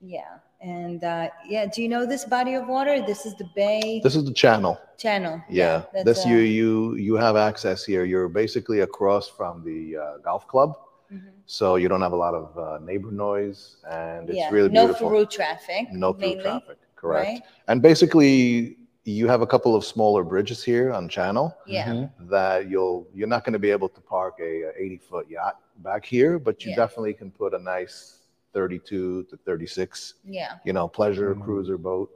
[0.00, 3.00] Yeah, and uh, yeah, do you know this body of water?
[3.00, 4.78] This is the Bay This is the channel.
[4.96, 5.40] Channel.
[5.48, 8.04] Yeah, that's, this uh, you you you have access here.
[8.04, 10.76] You're basically across from the uh, golf club,
[11.12, 11.30] mhm.
[11.46, 14.86] so you don't have a lot of uh, neighbor noise, and it's yeah, really no
[14.86, 15.08] beautiful.
[15.10, 15.92] through traffic.
[15.92, 17.26] no through mainly, traffic, correct?
[17.28, 17.42] Right?
[17.68, 21.86] And basically, you have a couple of smaller bridges here on Channel Yeah.
[21.86, 22.10] Mhm.
[22.28, 26.04] that you'll you're not going to be able to park a, 80 foot yacht back
[26.04, 26.76] here, but you Yeah.
[26.76, 28.17] definitely can put a nice
[28.58, 30.54] 32 to 36, Yeah.
[30.64, 31.42] you know, pleasure Mhm.
[31.44, 32.10] cruiser boat.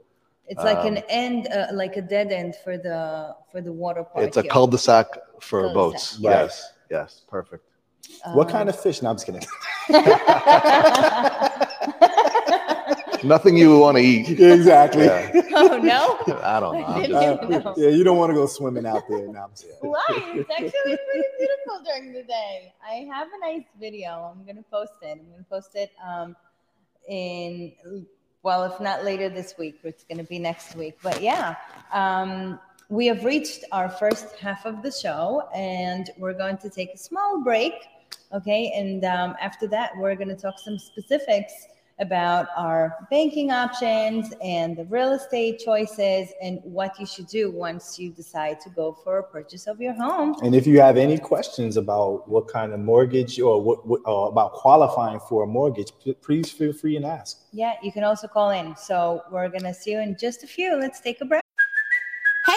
[0.48, 2.98] It's like Um, an end, uh, like a dead end for the
[3.50, 4.26] for the water park.
[4.26, 4.50] It's a here.
[4.50, 5.06] cul-de-sac
[5.40, 5.74] for Cul-de-sac.
[5.74, 6.04] boats.
[6.14, 6.30] Right.
[6.36, 6.52] Yes,
[6.90, 7.64] Yes, perfect.
[8.38, 9.02] what kind of fish?
[9.02, 9.46] No, I'm just kidding.
[13.24, 14.28] Nothing you want to eat.
[14.40, 15.04] exactly.
[15.04, 15.30] Yeah.
[15.54, 16.18] oh no.
[16.42, 16.84] I don't know.
[16.86, 17.74] I'm just- even know.
[17.76, 19.26] yeah, you don't want to go swimming out there.
[19.28, 19.66] No, I'm just.
[19.80, 20.02] Why?
[20.08, 20.70] It's actually
[21.06, 22.72] pretty beautiful during the day.
[22.84, 24.32] I have a nice video.
[24.32, 25.18] I'm gonna post it.
[25.20, 26.36] I'm gonna post it um,
[27.08, 27.72] in
[28.42, 30.98] well, if not later this week, it's gonna be next week.
[31.02, 31.54] But yeah,
[31.92, 32.58] um,
[32.88, 36.98] we have reached our first half of the show, and we're going to take a
[36.98, 37.74] small break.
[38.32, 41.52] Okay, and um, after that, we're gonna talk some specifics
[42.02, 47.98] about our banking options and the real estate choices and what you should do once
[47.98, 50.36] you decide to go for a purchase of your home.
[50.42, 54.28] And if you have any questions about what kind of mortgage or what, what or
[54.28, 57.40] about qualifying for a mortgage, please feel free and ask.
[57.52, 58.76] Yeah, you can also call in.
[58.76, 60.76] So we're going to see you in just a few.
[60.76, 61.41] Let's take a break.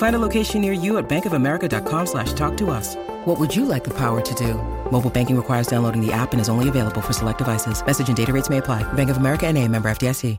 [0.00, 2.96] Find a location near you at bankofamerica.com slash talk to us.
[3.26, 4.54] What would you like the power to do?
[4.90, 7.84] Mobile banking requires downloading the app and is only available for select devices.
[7.84, 8.82] Message and data rates may apply.
[8.94, 10.38] Bank of America and a member FDIC.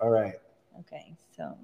[0.00, 0.32] All right.
[0.80, 1.58] Okay, so.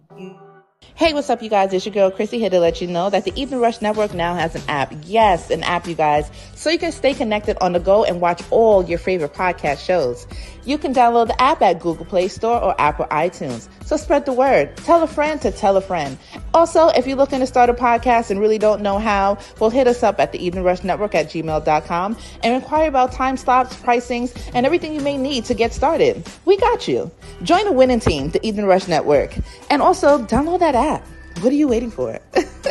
[0.95, 1.73] Hey, what's up, you guys?
[1.73, 4.35] It's your girl, Chrissy, here to let you know that the Evening Rush Network now
[4.35, 4.93] has an app.
[5.05, 6.31] Yes, an app, you guys.
[6.63, 10.29] So you can stay connected on the go and watch all your favorite podcast shows.
[10.65, 13.69] You can download the app at Google Play Store or Apple iTunes.
[13.85, 14.77] So spread the word.
[14.77, 16.17] Tell a friend to tell a friend.
[16.55, 19.89] Also, if you're looking to start a podcast and really don't know how, well, hit
[19.89, 24.33] us up at the Evening Rush Network at gmail.com and inquire about time slots, pricings,
[24.55, 26.25] and everything you may need to get started.
[26.45, 27.11] We got you.
[27.43, 29.35] Join the winning team, the Evening Rush Network.
[29.69, 31.05] And also, download that app.
[31.41, 32.21] What are you waiting for?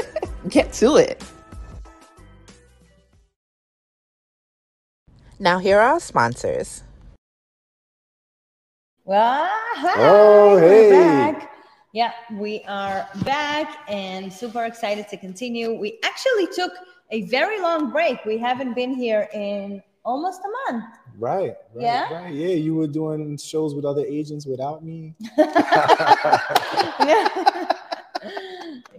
[0.47, 1.21] Get to it.
[5.41, 6.83] Now, here are our sponsors.
[9.05, 10.89] Well, hi, Oh, we're hey.
[10.91, 11.51] back.
[11.93, 15.73] Yeah, we are back and super excited to continue.
[15.73, 16.71] We actually took
[17.09, 18.23] a very long break.
[18.23, 20.85] We haven't been here in almost a month.
[21.17, 21.55] Right.
[21.73, 22.13] right Yeah?
[22.13, 22.33] Right.
[22.35, 22.49] Yeah.
[22.49, 25.15] You were doing shows with other agents without me.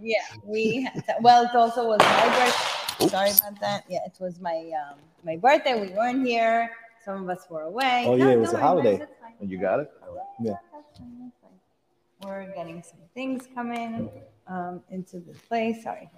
[0.01, 3.07] yeah, we to- well, it also was my birthday.
[3.07, 3.85] Sorry about that.
[3.89, 5.79] Yeah, it was my um, my birthday.
[5.79, 6.69] We weren't here.
[7.03, 8.05] Some of us were away.
[8.07, 9.01] Oh, yeah, it was a holiday.
[9.39, 9.51] And.
[9.51, 9.91] You got it?
[10.39, 10.53] Yeah.
[10.71, 12.29] That's fine, that's fine.
[12.29, 14.09] We're getting some things coming
[14.47, 15.83] um, into the place.
[15.83, 16.09] Sorry,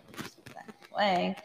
[0.54, 1.36] that away.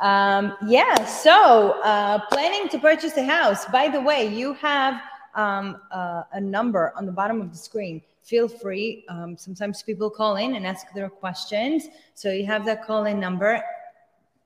[0.00, 3.66] Um, yeah, so uh, planning to purchase a house.
[3.66, 5.00] By the way, you have
[5.34, 8.02] um, uh, a number on the bottom of the screen.
[8.22, 9.04] Feel free.
[9.08, 11.88] Um, sometimes people call in and ask their questions.
[12.14, 13.62] So you have that call in number.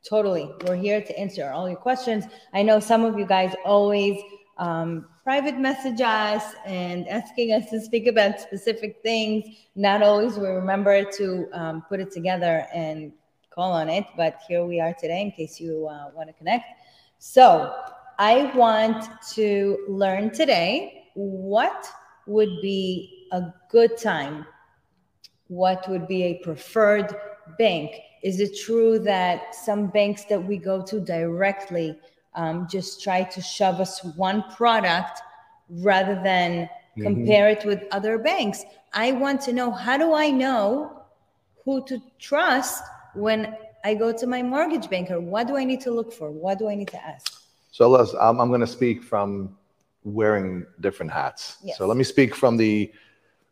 [0.05, 0.51] Totally.
[0.67, 2.25] We're here to answer all your questions.
[2.53, 4.21] I know some of you guys always
[4.59, 9.45] um, private message us and asking us to speak about specific things.
[9.75, 13.13] Not always we remember to um, put it together and
[13.51, 16.67] call on it, but here we are today in case you uh, want to connect.
[17.19, 17.75] So
[18.19, 21.89] I want to learn today what
[22.27, 24.45] would be a good time
[25.49, 27.15] what would be a preferred
[27.59, 27.93] bank?
[28.25, 31.99] Is it true that some banks that we go to directly
[32.35, 35.21] um, just try to shove us one product
[35.69, 38.65] rather than compare it with other banks?
[38.95, 41.03] I want to know how do I know
[41.67, 42.83] who to trust
[43.15, 45.21] when I go to my mortgage banker?
[45.21, 46.31] What do I need to look for?
[46.31, 47.31] What do I need to ask?
[47.73, 49.55] So Les, I'm, I'm going to speak from
[50.05, 51.59] wearing different hats.
[51.63, 51.77] Yes.
[51.77, 52.91] So let me speak from the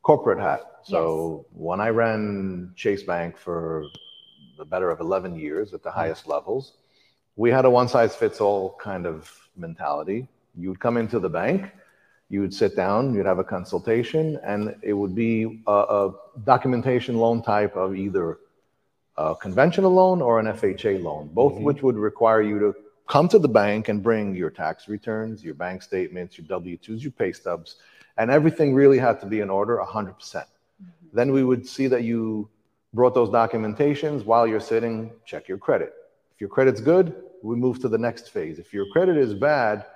[0.00, 0.62] corporate hat.
[0.84, 3.84] So when I ran Chase Bank for
[4.72, 6.00] better of 11 years at the hmm.
[6.00, 6.64] highest levels,
[7.36, 9.16] we had a one size fits all kind of
[9.56, 10.20] mentality.
[10.62, 11.70] You would come into the bank,
[12.32, 17.14] you would sit down, you'd have a consultation, and it would be a, a documentation
[17.24, 18.38] loan type of either
[19.16, 21.64] a conventional loan or an FHA loan, both mm-hmm.
[21.64, 22.74] which would require you to
[23.08, 27.02] come to the bank and bring your tax returns, your bank statements, your W 2s,
[27.02, 27.76] your pay stubs,
[28.16, 30.18] and everything really had to be in order 100%.
[30.18, 30.46] percent
[30.82, 31.16] mm-hmm.
[31.16, 32.48] Then we would see that you
[32.92, 35.92] brought those documentations while you're sitting, check your credit.
[36.34, 38.58] If your credit's good, we move to the next phase.
[38.58, 39.86] If your credit is bad,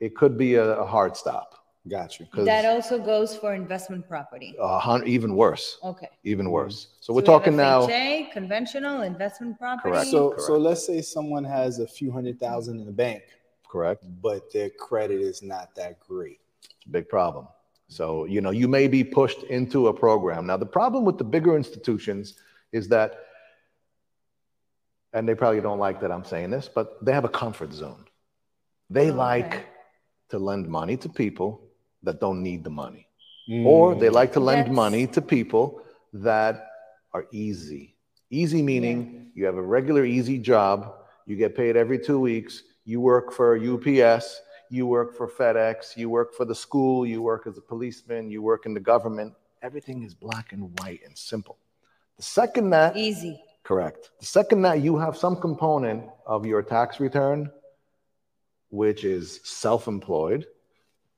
[0.00, 1.54] it could be a, a hard stop.
[1.88, 2.26] Got you.
[2.26, 4.54] 'cause, That also goes for investment property.
[4.58, 6.10] a hun- even worse, Okay.
[6.24, 6.88] even worse.
[7.00, 7.86] So So we're we have talking now.
[7.86, 9.90] FHA, conventional investment property.
[9.92, 10.08] Correct.
[10.08, 10.42] So Correct.
[10.42, 13.22] so let's say someone has a few hundred thousand in the bank,
[13.66, 14.04] Correct.
[14.20, 16.40] but their credit is not that great.
[16.90, 17.46] big problem.
[17.90, 20.46] So, you know, you may be pushed into a program.
[20.46, 22.34] Now, the problem with the bigger institutions
[22.70, 23.18] is that,
[25.12, 28.04] and they probably don't like that I'm saying this, but they have a comfort zone.
[28.90, 29.64] They Oh, like okay.
[30.28, 31.62] to lend money to people
[32.04, 33.08] that don't need the money,
[33.50, 33.66] mm.
[33.66, 36.68] or they like to lend That's- money to people that
[37.12, 37.96] are easy.
[38.30, 40.94] Easy meaning you have a regular, easy job,
[41.26, 46.08] you get paid every two weeks, you work for UPS, you work for FedEx, you
[46.08, 49.34] work for the school, you work as a policeman, you work in the government.
[49.62, 51.58] Everything is black and white and simple.
[52.16, 53.42] The second that, Easy.
[53.64, 57.50] correct, the second that you have some component of your tax return,
[58.68, 60.46] which is self employed,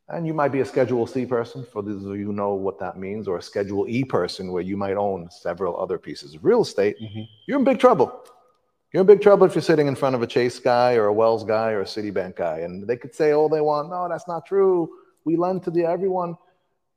[0.08, 2.78] and you might be a Schedule C person, for those of you who know what
[2.80, 6.44] that means, or a Schedule E person, where you might own several other pieces of
[6.44, 7.22] real estate, mm-hmm.
[7.46, 8.24] you're in big trouble.
[8.92, 11.12] You're in big trouble if you're sitting in front of a Chase guy or a
[11.12, 13.88] Wells guy or a Citibank guy, and they could say all they want.
[13.88, 14.90] No, that's not true.
[15.24, 16.36] We lend to the everyone.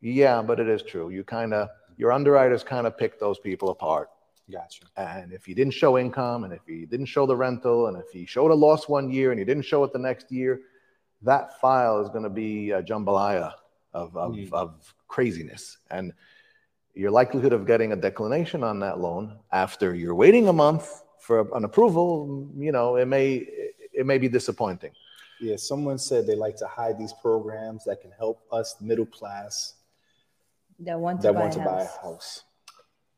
[0.02, 1.10] Yeah, but it is true.
[1.10, 4.10] You kind of your underwriters kind of pick those people apart.
[4.52, 4.88] Got you.
[4.98, 8.14] And if you didn't show income, and if you didn't show the rental, and if
[8.14, 10.60] you showed a loss one year and you didn't show it the next year,
[11.22, 13.54] that file is going to be a jambalaya
[13.94, 14.52] of, of, Mm.
[14.52, 15.78] of craziness.
[15.90, 16.12] And
[16.94, 21.38] your likelihood of getting a declination on that loan after you're waiting a month for
[21.58, 23.28] an approval, you know, it may
[24.00, 24.92] it may be disappointing.
[25.42, 29.74] Yeah, someone said they like to hide these programs that can help us middle class
[30.80, 31.98] That want to, that buy, want a to buy a house.
[32.02, 32.44] house.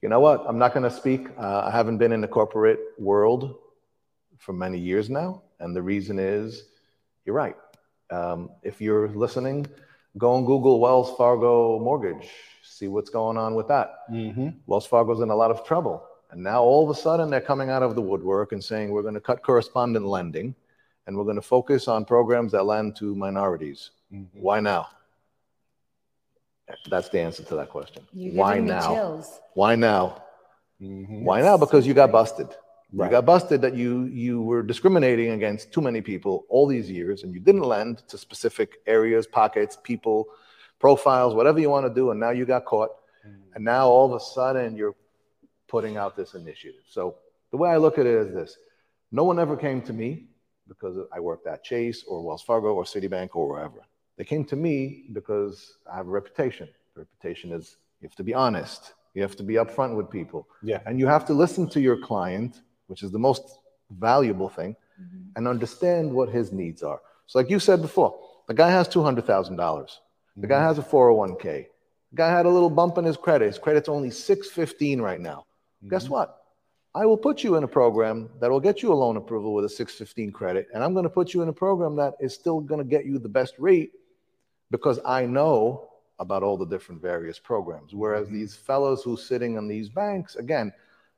[0.02, 0.46] You know what?
[0.48, 1.28] I'm not going to speak.
[1.38, 3.56] Uh, I haven't been in the corporate world
[4.38, 5.44] for many years now.
[5.60, 6.64] And the reason is
[7.26, 7.58] you're right.
[8.10, 9.68] Um, if you're listening,
[10.18, 12.30] go and Google Wells Fargo mortgage,
[12.64, 13.90] see what's going on with that.
[14.12, 14.50] Mm-hmm.
[14.66, 16.07] Wells Fargo's in a lot of trouble.
[16.32, 19.02] And now all of a sudden they're coming out of the woodwork and saying we're
[19.02, 20.56] going to cut correspondent lending
[21.06, 23.92] and we're going to focus on programs that lend to minorities.
[24.14, 24.40] Mm-hmm.
[24.40, 24.90] Why now?
[26.90, 28.04] That's the answer to that question.
[28.12, 29.24] Why now?
[29.54, 30.24] Why now?
[30.82, 31.24] Mm-hmm.
[31.24, 31.58] Why now?
[31.58, 32.50] Because you got busted.
[32.92, 37.24] You got busted that you you were discriminating against too many people all these years,
[37.24, 40.28] and you didn't lend to specific areas, pockets, people,
[40.80, 42.92] profiles, whatever you want to do, and now you got caught,
[43.56, 44.96] and now all of a sudden you're
[45.68, 46.82] putting out this initiative.
[46.90, 47.16] So
[47.52, 48.58] the way I look at it is this:
[49.12, 50.28] no one ever came to me
[50.68, 53.86] because I worked at Chase or Wells Fargo or Citibank or wherever.
[54.18, 56.68] They came to me because I have a reputation.
[56.96, 58.94] The reputation is you have to be honest.
[59.14, 60.48] You have to be upfront with people.
[60.62, 60.82] Yeah.
[60.86, 65.30] And you have to listen to your client, which is the most valuable thing, mm-hmm.
[65.36, 67.02] and understand what his needs are.
[67.26, 69.26] So, like you said before, the guy has $200,000.
[70.38, 70.66] The guy mm-hmm.
[70.66, 71.42] has a 401k.
[72.12, 73.48] The guy had a little bump in his credit.
[73.48, 75.47] His credit's only 615 right now.
[75.88, 76.14] Guess mm-hmm.
[76.14, 76.44] what?
[76.96, 79.66] I will put you in a program that will get you a loan approval with
[79.66, 82.60] a 615 credit, and I'm going to put you in a program that is still
[82.60, 83.92] going to get you the best rate
[84.72, 87.94] because I know about all the different various programs.
[87.94, 88.40] Whereas mm-hmm.
[88.40, 90.74] these fellows who sitting in these banks, again,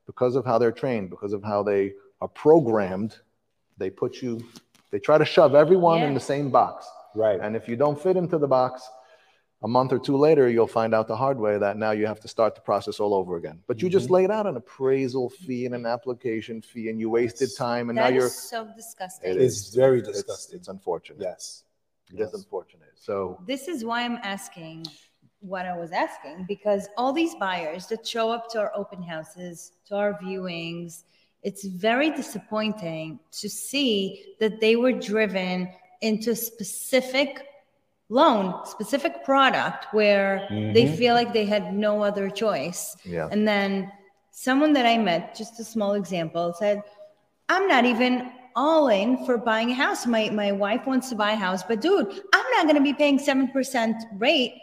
[0.05, 3.17] because of how they're trained, because of how they are programmed,
[3.77, 4.45] they put you,
[4.91, 6.87] they try to shove everyone in the same box.
[7.15, 7.39] Right.
[7.39, 8.87] And if you don't fit into the box,
[9.61, 12.19] a month or two later, you'll find out the hard way that now you have
[12.21, 13.59] to start the process all over again.
[13.67, 14.13] But you just mm-hmm.
[14.15, 18.11] laid out an appraisal fee and an application fee, and you wasted time, and That
[18.11, 18.29] now you're.
[18.29, 19.31] so disgusting.
[19.31, 20.59] It It's very It's, disgusting.
[20.59, 21.21] it's unfortunate.
[21.21, 21.63] yes.
[22.11, 22.93] It is unfortunate.
[22.95, 24.85] So this is why I'm asking
[25.41, 29.73] what I was asking because all these buyers that show up to our open houses,
[29.87, 31.03] to our viewings,
[31.43, 35.69] it's very disappointing to see that they were driven
[36.01, 37.45] into a specific
[38.09, 42.97] loan, specific product where they feel like they had no other choice.
[43.05, 43.29] Yeah.
[43.31, 43.91] And then
[44.31, 46.83] someone that I met, just a small example, said,
[47.49, 50.05] I'm not even all in for buying a house.
[50.05, 52.93] My my wife wants to buy a house, but dude, I'm not going to be
[52.93, 54.53] paying 7% rate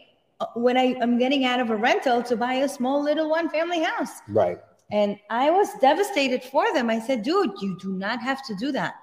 [0.41, 3.83] uh, when I'm getting out of a rental to buy a small little one family
[3.83, 4.11] house.
[4.29, 4.59] Right.
[4.91, 6.91] And I was devastated for them.
[6.91, 8.95] I said, dude, you do not have to do that.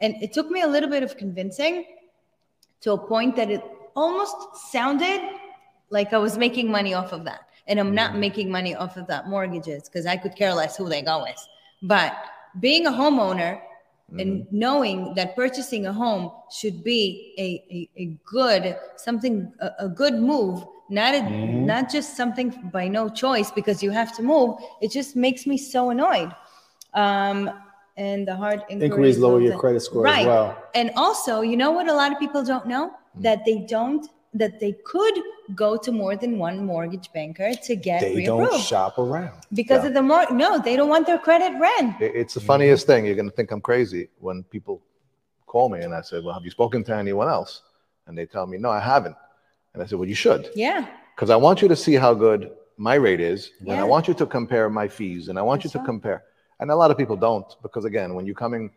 [0.00, 1.84] And it took me a little bit of convincing
[2.80, 3.62] to a point that it
[3.94, 4.36] almost
[4.70, 5.20] sounded
[5.90, 7.40] like I was making money off of that.
[7.66, 10.88] And I'm not making money off of that mortgages because I could care less who
[10.88, 11.38] they go with.
[11.82, 12.14] But
[12.60, 13.60] being a homeowner,
[14.18, 19.88] and knowing that purchasing a home should be a, a, a good something a, a
[19.88, 21.64] good move not a, Mm-hmm.
[21.64, 25.56] not just something by no choice because you have to move it just makes me
[25.56, 26.30] so annoyed
[26.92, 27.48] um
[27.96, 30.62] and the hard Inquiries lower your credit score as right well.
[30.74, 32.92] and also you know what a lot of people don't know.
[33.16, 33.22] Mm.
[33.22, 35.14] that they don't that they could
[35.54, 39.42] go to more than one mortgage banker to get They reapproved don't shop around.
[39.52, 42.84] because of the more no they don't want their credit ran It- It's the funniest
[42.84, 42.92] mm-hmm.
[42.92, 43.06] thing.
[43.06, 44.80] You're going to think I'm crazy when people
[45.46, 47.62] call me and I say, Well, have you spoken to anyone else?
[48.06, 49.16] And they tell me, No, I haven't.
[49.74, 50.48] And I said, Well, you should.
[50.54, 53.50] yeah Because I want you to see how good my rate is.
[53.60, 55.28] And I want you to compare my fees.
[55.28, 55.86] And I want you to right.
[55.92, 56.24] compare.
[56.60, 57.50] And a lot of people don't.
[57.62, 58.70] Because again, when you're coming,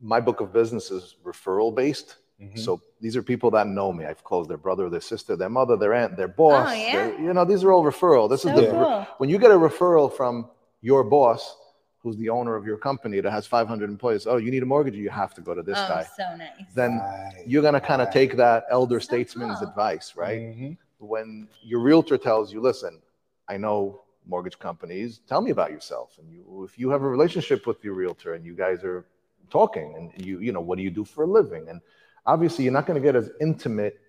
[0.00, 2.16] my book of business is referral based.
[2.40, 2.58] Mm-hmm.
[2.58, 4.04] So these are people that know me.
[4.04, 6.68] I've closed their brother, their sister, their mother, their aunt, their boss.
[6.70, 6.92] Oh, yeah?
[6.92, 8.28] their- you know, these are all referral.
[8.28, 9.06] This So is the cool.
[9.18, 11.56] when you get a referral from your boss,
[12.00, 14.26] who's the owner of your company that has 500 employees.
[14.26, 14.94] Oh, you need a mortgage?
[14.94, 16.02] You have to go to this oh guy.
[16.16, 18.12] so nice Then Right, you're gonna kind of right.
[18.12, 19.68] take that elder statesman's cool.
[19.68, 20.40] advice, right?
[20.40, 20.76] Mhm.
[20.98, 23.00] When your realtor tells you, "Listen,
[23.48, 25.20] I know mortgage companies.
[25.26, 28.44] Tell me about yourself." And you, if you have a relationship with your realtor and
[28.44, 29.06] you guys are
[29.48, 31.68] talking, and you, you know, what do you do for a living?
[31.70, 31.80] And
[32.26, 34.00] obviously, you're not going to get as intimate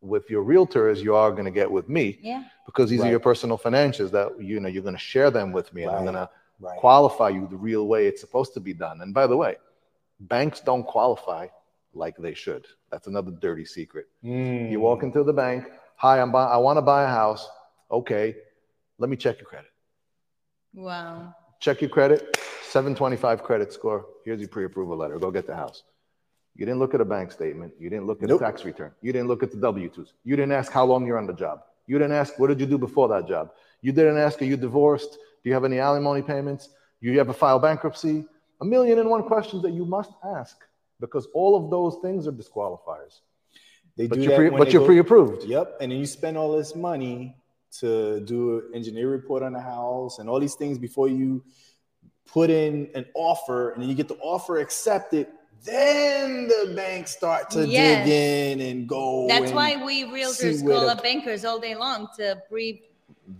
[0.00, 3.10] with your realtor as you are going to get with me yeah because these are
[3.10, 6.02] your personal financials that you know you're going to share them with me, and I'm
[6.04, 6.28] going to
[6.60, 6.78] Right.
[6.78, 9.00] qualify you the real way it's supposed to be done.
[9.00, 9.56] And by the way,
[10.20, 11.48] banks don't qualify
[11.92, 12.66] like they should.
[12.88, 14.06] That's another dirty secret.
[14.24, 14.70] Mm.
[14.70, 15.64] You walk into the bank,
[15.96, 17.48] hi, I'm buy- I want to buy a house.
[17.90, 18.36] Okay,
[18.98, 19.70] let me check your credit.
[20.74, 24.06] wow Check your credit, 725 credit score.
[24.24, 25.18] Here's your pre-approval letter.
[25.18, 25.82] Go get the house.
[26.54, 27.72] You didn't look at a bank statement.
[27.78, 28.40] You didn't look at Nope.
[28.40, 28.92] a tax return.
[29.00, 30.12] You didn't look at the W-2s.
[30.24, 31.62] You didn't ask how long you're on the job.
[31.86, 33.50] You didn't ask what did you do before that job.
[33.80, 35.12] You didn't ask are you divorced?
[35.42, 36.68] Do you have any alimony payments?
[37.00, 38.24] Do you ever file bankruptcy?
[38.60, 40.56] A million and one questions that you must ask
[41.00, 43.20] because all of those things are disqualifiers.
[43.96, 45.44] They But do you're, that pre- but they you're go, pre-approved.
[45.44, 45.78] Yep.
[45.80, 47.36] And then you spend all this money
[47.80, 51.42] to do an engineer report on the house and all these things before you
[52.26, 55.26] put in an offer and then you get the offer accepted.
[55.64, 58.06] Then the banks start to Yes.
[58.06, 59.26] dig in and go.
[59.28, 62.42] that's and why we realtors see where call the- up bankers all day long to
[62.48, 62.82] pre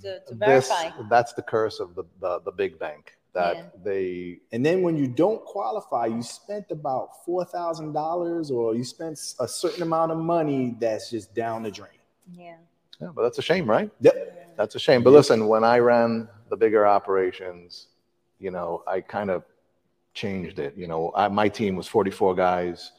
[0.02, 3.62] to, to This, verify that's the curse of the, the, the big bank that Yeah.
[3.82, 8.84] they And then when you don't qualify, you spent about four thousand dollars, or you
[8.84, 11.98] spent a certain amount of money that's just down the drain.
[12.32, 12.54] yeah
[13.00, 13.90] Yeah, but that's a shame, right?
[14.00, 14.54] Yep.
[14.56, 15.02] That's a shame.
[15.02, 17.88] But listen, when I ran the bigger operations,
[18.38, 19.42] you know, I kind of
[20.14, 20.74] changed it.
[20.76, 22.92] You know, I, my team was 44 guys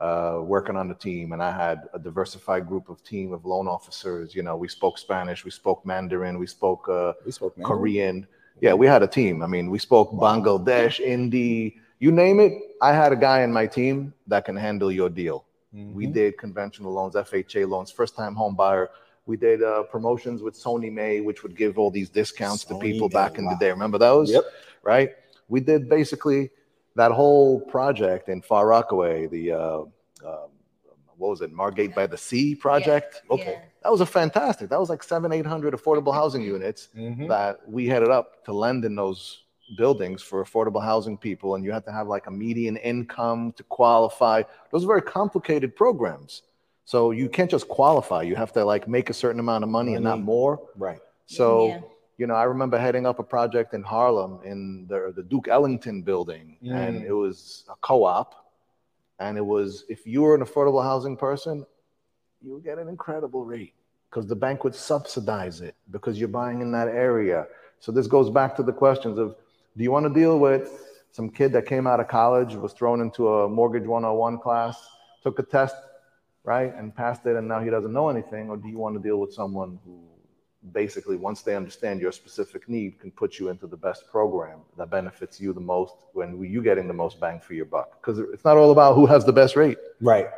[0.00, 3.68] uh, working on the team, and I had a diversified group of team of loan
[3.68, 4.34] officers.
[4.34, 7.60] You know, we spoke Spanish, we spoke Mandarin, we spoke uh, We spoke.
[7.62, 8.26] Korean.
[8.60, 9.42] Yeah, we had a team.
[9.42, 12.52] I mean, we spoke Bangladesh, Hindi, you name it.
[12.80, 15.44] I had a guy in my team that can handle your deal.
[15.72, 16.12] We Mhm.
[16.12, 18.90] did conventional loans, FHA loans, first time home buyer.
[19.26, 23.14] We did uh, promotions with SONYMA, which would give all these discounts to people May,
[23.14, 23.70] back in the day.
[23.70, 24.30] Remember those?
[24.30, 24.44] Yep.
[24.82, 25.10] Right?
[25.48, 26.50] We did basically
[26.96, 29.78] that whole project in Far Rockaway, the, uh,
[30.24, 30.48] um
[31.16, 33.22] what was it, Margate by the Sea project?
[33.30, 33.52] okay.
[33.52, 33.60] yeah.
[33.84, 34.68] That was a fantastic.
[34.70, 37.28] That was like seven, 800 affordable housing units Mhm.
[37.28, 39.44] that we headed up to lend in those
[39.78, 43.62] buildings for affordable housing people and you had to have like a median income to
[43.64, 46.42] qualify those are very complicated programs
[46.84, 49.94] so you can't just qualify you have to like make a certain amount of money
[49.94, 50.98] and not more Right.
[51.24, 51.80] so Yeah.
[52.18, 56.02] You know i remember heading up a project in harlem in the, the duke ellington
[56.02, 57.06] building and Mm.
[57.06, 58.34] it was a co-op
[59.18, 61.66] and it was if you were an affordable housing person
[62.42, 63.74] you would get an incredible rate
[64.10, 67.46] because the bank would subsidize it because you're buying in that area.
[67.80, 69.34] So this goes back to the questions of
[69.76, 70.70] do you want to deal with
[71.10, 74.76] some kid that came out of college, was thrown into a mortgage 101 class,
[75.22, 75.74] took a test,
[76.44, 78.50] right, and passed it, and now he doesn't know anything?
[78.50, 79.98] Or do you want to deal with someone who
[80.72, 84.90] basically, once they understand your specific need, can put you into the best program that
[84.90, 88.00] benefits you the most when you getting the most bang for your buck?
[88.00, 89.78] Because it's not all about who has the best rate.
[90.00, 90.28] Right.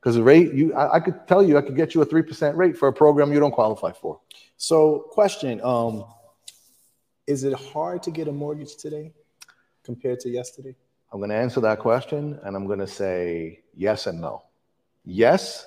[0.00, 2.22] Because the rate, you, I, I could tell you, I could get you a three
[2.22, 4.20] percent rate for a program you don't qualify for.
[4.56, 6.04] So, question: um,
[7.26, 9.12] Is it hard to get a mortgage today
[9.84, 10.76] compared to yesterday?
[11.12, 14.44] I'm going to answer that question, and I'm going to say yes and no.
[15.04, 15.66] Yes,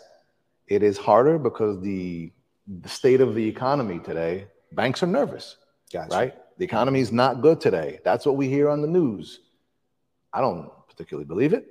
[0.67, 2.31] it is harder because the
[2.79, 5.57] the state of the economy today, banks are nervous,
[5.91, 6.15] Gotcha.
[6.15, 6.33] right?
[6.57, 7.99] The economy is not good today.
[8.05, 9.39] That's what we hear on the news.
[10.33, 11.65] I don't particularly believe it,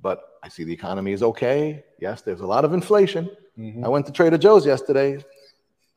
[0.00, 1.84] but I see the economy is okay.
[2.00, 3.28] Yes, there's a lot of inflation.
[3.58, 3.84] Mhm.
[3.84, 5.24] I went to Trader Joe's yesterday.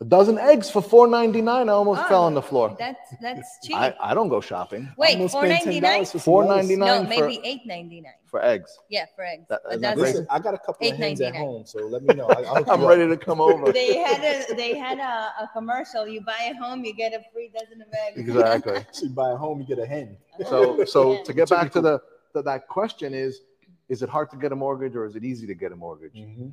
[0.01, 1.67] A dozen eggs for four ninety nine.
[1.67, 2.73] I almost ah, fell on the floor.
[2.79, 3.75] That's that's cheap.
[3.75, 4.87] I, I don't go shopping.
[4.95, 6.03] Wait, Almost four spent ninety nine?
[6.03, 6.69] $10 for some Four lettuce.
[6.69, 8.13] ninety No, nine for, maybe eight ninety nine.
[8.25, 8.79] for eggs.
[8.89, 9.43] Yeah, for eggs.
[9.49, 10.13] That- But that's that's crazy.
[10.19, 11.37] Listen, I got a couple of hens at $8.99.
[11.37, 12.27] home, so let me know.
[12.29, 12.97] I, I'll hook I'm you up.
[12.97, 13.73] ready to come over.
[13.73, 16.07] they had a they had a, a commercial.
[16.07, 18.17] You buy a home, you get a free dozen of eggs.
[18.19, 18.85] Exactly.
[19.03, 20.15] You buy a home, you get a hen.
[20.47, 21.23] So so Yeah.
[21.23, 21.99] to get back to the,
[22.33, 23.41] the that question is
[23.89, 26.13] is it hard to get a mortgage or is it easy to get a mortgage?
[26.13, 26.49] Mm-hmm.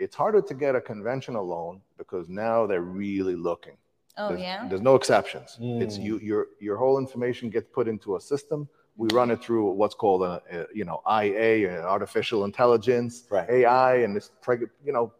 [0.00, 3.76] It's harder to get a conventional loan because now they're really looking.
[4.16, 4.66] Oh There's, yeah.
[4.68, 5.58] there's no exceptions.
[5.60, 6.02] It's Mm.
[6.06, 8.66] you your your whole information gets put into a system.
[8.96, 13.48] We run it through what's called a, a you know IA, artificial intelligence, Right.
[13.58, 15.12] AI, and this preg- you know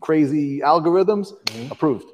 [0.00, 1.26] crazy algorithms.
[1.46, 1.70] Mhm.
[1.72, 2.08] Approved.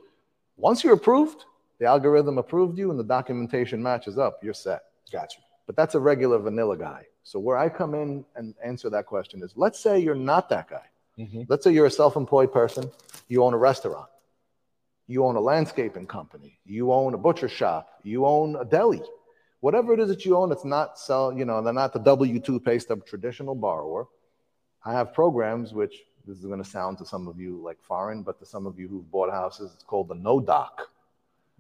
[0.57, 1.45] Once you're approved,
[1.79, 4.43] the algorithm approved you, and the documentation matches up.
[4.43, 4.81] You're set.
[5.13, 5.43] Got you.
[5.67, 7.03] But that's a regular vanilla guy.
[7.23, 10.69] So where I come in and answer that question is, let's say you're not that
[10.71, 10.87] guy.
[11.19, 11.47] Mhm.
[11.49, 12.91] Let's say you're a self-employed person.
[13.29, 14.09] You own a restaurant.
[15.07, 16.59] You own a landscaping company.
[16.65, 18.01] You own a butcher shop.
[18.03, 19.03] You own a deli.
[19.61, 21.33] Whatever it is that you own, it's not sell.
[21.33, 24.09] You know, they're not the W-2 pay stub traditional borrower.
[24.85, 28.23] I have programs which this is going to sound to some of you like foreign,
[28.23, 30.91] but to some of you who've bought houses, it's called the no doc.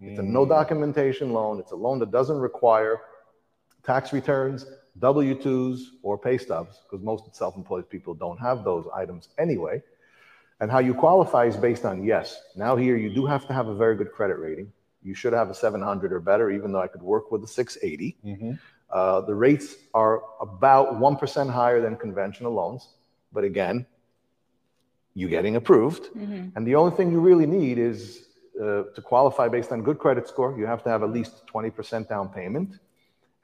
[0.00, 0.48] It's a no Mm.
[0.50, 1.58] documentation loan.
[1.58, 3.00] It's a loan that doesn't require
[3.82, 4.66] tax returns,
[4.98, 9.82] W 2s, or pay stubs, because most self employed people don't have those items anyway.
[10.60, 12.40] And how you qualify is based on yes.
[12.56, 14.72] Now, here you do have to have a very good credit rating.
[15.02, 18.16] You should have a 700 or better, even though I could work with a 680.
[18.24, 18.58] Mhm.
[18.90, 22.94] Uh, the rates are about 1% higher than conventional loans.
[23.32, 23.86] But again,
[25.14, 26.04] you're getting approved.
[26.14, 26.52] Mhm.
[26.56, 28.22] And the only thing you really need is
[28.58, 30.56] uh, to qualify based on good credit score.
[30.58, 32.78] You have to have at least 20% down payment.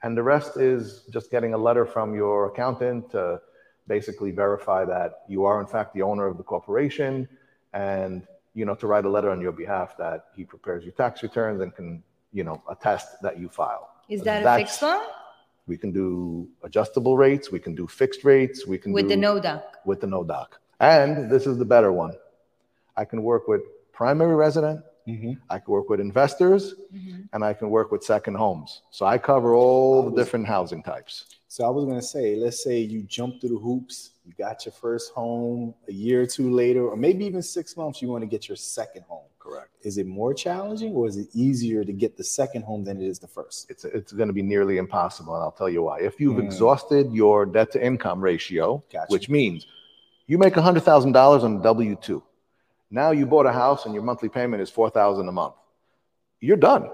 [0.03, 3.41] And the rest is just getting a letter from your accountant to
[3.87, 7.27] basically verify that you are in fact the owner of the corporation
[7.73, 11.23] and you know to write a letter on your behalf that he prepares your tax
[11.23, 13.89] returns and can you know attest that you file.
[14.09, 15.01] Is that a fixed one?
[15.65, 19.17] We can do adjustable rates, we can do fixed rates, we can with do the
[19.17, 19.77] no doc?
[19.85, 20.59] with the no doc.
[20.79, 22.13] And this is the better one.
[22.97, 23.61] I can work with
[23.93, 25.37] primary resident, Mhm.
[25.49, 27.27] I can work with investors, Mhm.
[27.33, 28.81] and I can work with second homes.
[28.91, 31.25] So I cover all the was- different housing types.
[31.47, 34.71] So I was gonna say, let's say you jump through the hoops, you got your
[34.73, 38.27] first home a year or two later, or maybe even six months, you want to
[38.27, 39.25] get your second home.
[39.37, 39.69] Correct.
[39.81, 43.05] Is it more challenging or is it easier to get the second home than it
[43.05, 43.69] is the first?
[43.69, 45.99] It's, it's going to be nearly impossible, and I'll tell you why.
[45.99, 46.45] If you've Mm.
[46.45, 49.07] exhausted your debt to income ratio, Gotcha.
[49.11, 49.67] which means
[50.27, 52.23] you make $100,000 on W 2,
[52.93, 55.55] now you bought a house and your monthly payment is 4000 a month,
[56.39, 56.89] you're done.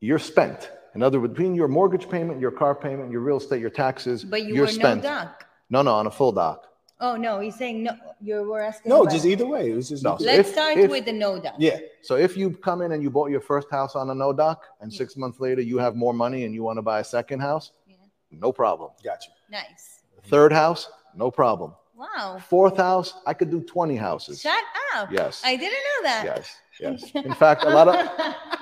[0.00, 0.70] You're spent.
[0.94, 4.24] In other words, between your mortgage payment, your car payment, your real estate, your taxes,
[4.24, 5.02] But you you're were spent.
[5.02, 5.44] no doc.
[5.70, 6.64] No, no, on a full doc.
[7.00, 7.92] Oh no, he's saying no.
[8.20, 8.90] You were asking.
[8.90, 9.70] No, about- just either way.
[9.70, 11.54] It was just No, so Let's if- start if- with the no doc.
[11.58, 11.78] yeah.
[12.02, 14.64] So if you come in and you bought your first house on a no doc,
[14.80, 17.40] and six months later you have more money and you want to buy a second
[17.40, 17.94] house, Yeah.
[18.32, 18.90] no problem.
[19.04, 19.32] Got you.
[19.50, 20.00] Nice.
[20.24, 21.74] Third house, no problem.
[21.98, 22.38] Wow.
[22.48, 24.40] Fourth house, I could do 20 houses.
[24.40, 24.62] Shut
[24.94, 25.10] up.
[25.10, 25.42] Yes.
[25.44, 26.22] I didn't know that.
[26.24, 26.56] Yes.
[26.80, 27.10] Yes.
[27.26, 27.96] In fact, a lot of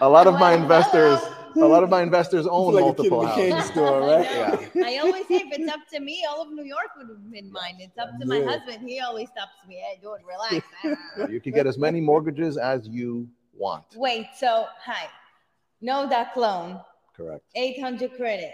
[0.00, 1.20] a lot of my investors,
[1.54, 3.70] a lot of my investors own like a kid in multiple the houses.
[3.70, 4.70] store, I right?
[4.76, 7.52] I always say if it's up to me, all of New York would have been
[7.52, 7.76] mine.
[7.78, 8.46] It's up to my Yeah.
[8.52, 8.88] husband.
[8.88, 9.74] He always stops me.
[9.86, 10.66] Hey, dude, relax.
[11.30, 13.84] You can get as many mortgages as you want.
[13.96, 15.08] Wait, so hi.
[15.82, 16.80] No doc loan,
[17.14, 17.44] Correct.
[17.54, 18.52] 800 credit.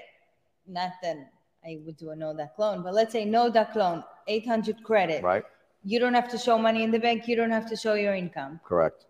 [0.67, 1.19] Not that
[1.65, 5.23] I would do a no doc loan, but let's say no doc loan, 800 credit.
[5.23, 5.45] Right?
[5.85, 7.27] You don't have to show money in the bank.
[7.29, 8.61] You don't have to show your income.
[8.65, 9.07] Correct.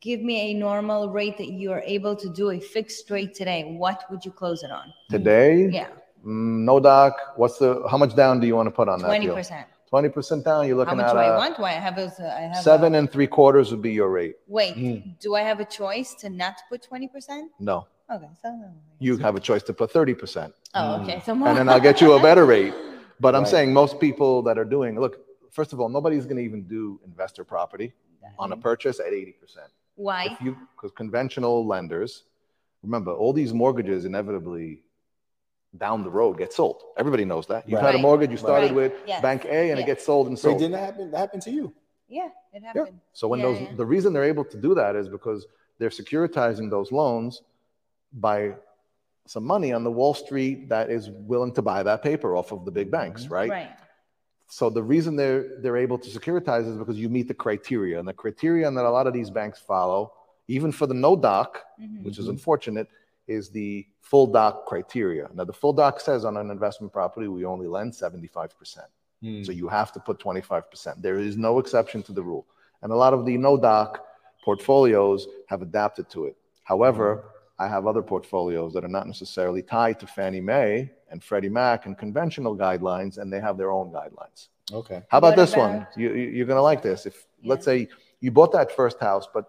[0.00, 3.64] Give me a normal rate that you are able to do a fixed rate today.
[3.76, 4.92] What would you close it on?
[5.10, 5.88] Today, Yeah,
[6.24, 7.14] mm, no doc.
[7.36, 9.34] What's the how much down do you want to put on that deal?
[9.34, 9.64] 20%.
[9.90, 10.96] 20% down, you're looking at.
[10.98, 11.56] How much at do I a want?
[11.56, 14.36] Do I have a, I have a- seven and three quarters would be your rate.
[14.46, 15.18] Wait, Mm.
[15.18, 17.48] do I have a choice to not put 20%?
[17.58, 18.48] No, Okay, so
[19.00, 20.52] you have a choice to put 30%.
[20.74, 21.20] Oh, okay.
[21.26, 21.48] So more.
[21.48, 22.74] and then I'll get you a better rate.
[23.20, 23.50] But I'm Right.
[23.50, 27.00] saying most people that are doing, look, first of all, nobody's going to even do
[27.04, 27.92] investor property
[28.38, 29.70] on a purchase at 80%.
[29.96, 30.36] Why?
[30.76, 32.24] Because conventional lenders,
[32.82, 34.82] remember, all these mortgages inevitably
[35.76, 36.82] down the road get sold.
[36.96, 37.68] Everybody knows that.
[37.68, 38.74] You've had a mortgage, you started Right.
[38.74, 39.20] with Yes.
[39.20, 39.84] Bank A, and Yeah.
[39.84, 41.10] it gets sold and Wait, It didn't happen?
[41.10, 41.74] That happened to you.
[42.08, 42.62] Yeah, it happened.
[42.62, 42.80] Yeah.
[42.84, 43.00] happened.
[43.12, 43.74] So when Yeah, those, yeah.
[43.74, 45.46] the reason they're able to do that is because
[45.78, 47.42] they're securitizing those loans
[48.12, 48.54] by
[49.28, 52.64] some money on the Wall Street that is willing to buy that paper off of
[52.64, 53.02] the big mm-hmm.
[53.02, 53.50] banks, right?
[53.50, 53.70] Right.
[54.48, 58.08] So the reason they're they're able to securitize is because you meet the criteria, and
[58.08, 60.12] the criterion that a lot of these banks follow,
[60.48, 62.04] even for the no doc, Mhm.
[62.04, 62.88] which is unfortunate,
[63.26, 65.28] is the full doc criteria.
[65.34, 68.88] Now the full doc says on an investment property we only lend seventy five percent.
[69.22, 69.44] Mm.
[69.44, 71.02] So you have to put 25%.
[71.02, 72.46] There is no exception to the rule.
[72.82, 74.04] And a lot of the no doc
[74.44, 76.36] portfolios have adapted to it.
[76.62, 77.28] However, mm-hmm.
[77.58, 81.86] I have other portfolios that are not necessarily tied to Fannie Mae and Freddie Mac
[81.86, 84.48] and conventional guidelines, and they have their own guidelines.
[84.72, 85.02] Okay.
[85.08, 85.86] How about What this about- one?
[85.96, 87.06] You, you- you're going to like this.
[87.06, 87.88] If let's say
[88.20, 89.46] you bought that first house, but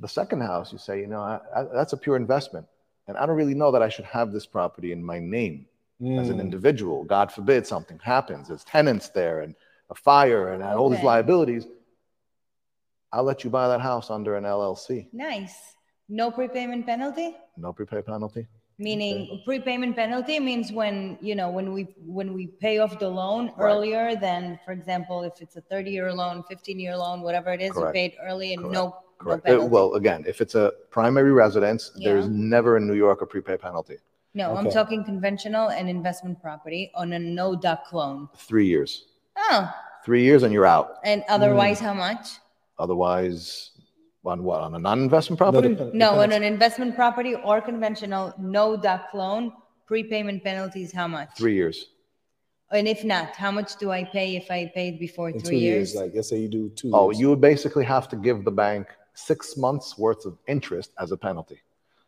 [0.00, 2.66] the second house, you say, you know, I, I, that's a pure investment,
[3.08, 5.66] and I don't really know that I should have this property in my name
[6.00, 6.40] as an Mm.
[6.40, 7.04] individual.
[7.04, 8.48] God forbid something happens.
[8.48, 9.54] There's tenants there and
[9.90, 11.66] a fire and all these liabilities.
[13.12, 15.06] I'll let you buy that house under an LLC.
[15.12, 15.73] Nice.
[16.08, 17.36] No prepayment penalty?
[17.56, 18.46] No prepay penalty.
[18.78, 23.52] Meaning prepayment penalty means when, you know, when we, when we pay off the loan
[23.56, 23.70] Right.
[23.72, 27.74] earlier than, for example, if it's a 30-year loan, 15-year loan, whatever it is, you
[27.74, 27.94] Correct.
[27.94, 29.42] paid early and no, no Correct.
[29.46, 29.68] Uh, penalty.
[29.68, 33.96] well, again, if it's a primary residence, there's never in New York a prepay penalty.
[34.34, 38.28] No, I'm talking conventional and investment property on a no doc loan.
[38.36, 39.04] Three years.
[39.36, 39.72] Oh,
[40.04, 40.96] Three years and you're out.
[41.04, 42.26] and otherwise how much?
[42.80, 43.70] Otherwise,
[44.24, 44.60] on what?
[44.60, 45.74] On a non-investment property?
[45.74, 49.52] the No, on an investment property or conventional, no doc loan,
[49.86, 51.30] prepayment penalties, how much?
[51.36, 51.86] Three years.
[52.70, 55.56] And if not, how much do I pay if I paid before in three two
[55.56, 55.92] years.
[55.92, 56.02] years?
[56.02, 56.90] Like let's say you do two.
[56.92, 57.20] Oh, years.
[57.20, 61.16] you would basically have to give the bank six months worth of interest as a
[61.16, 61.60] penalty.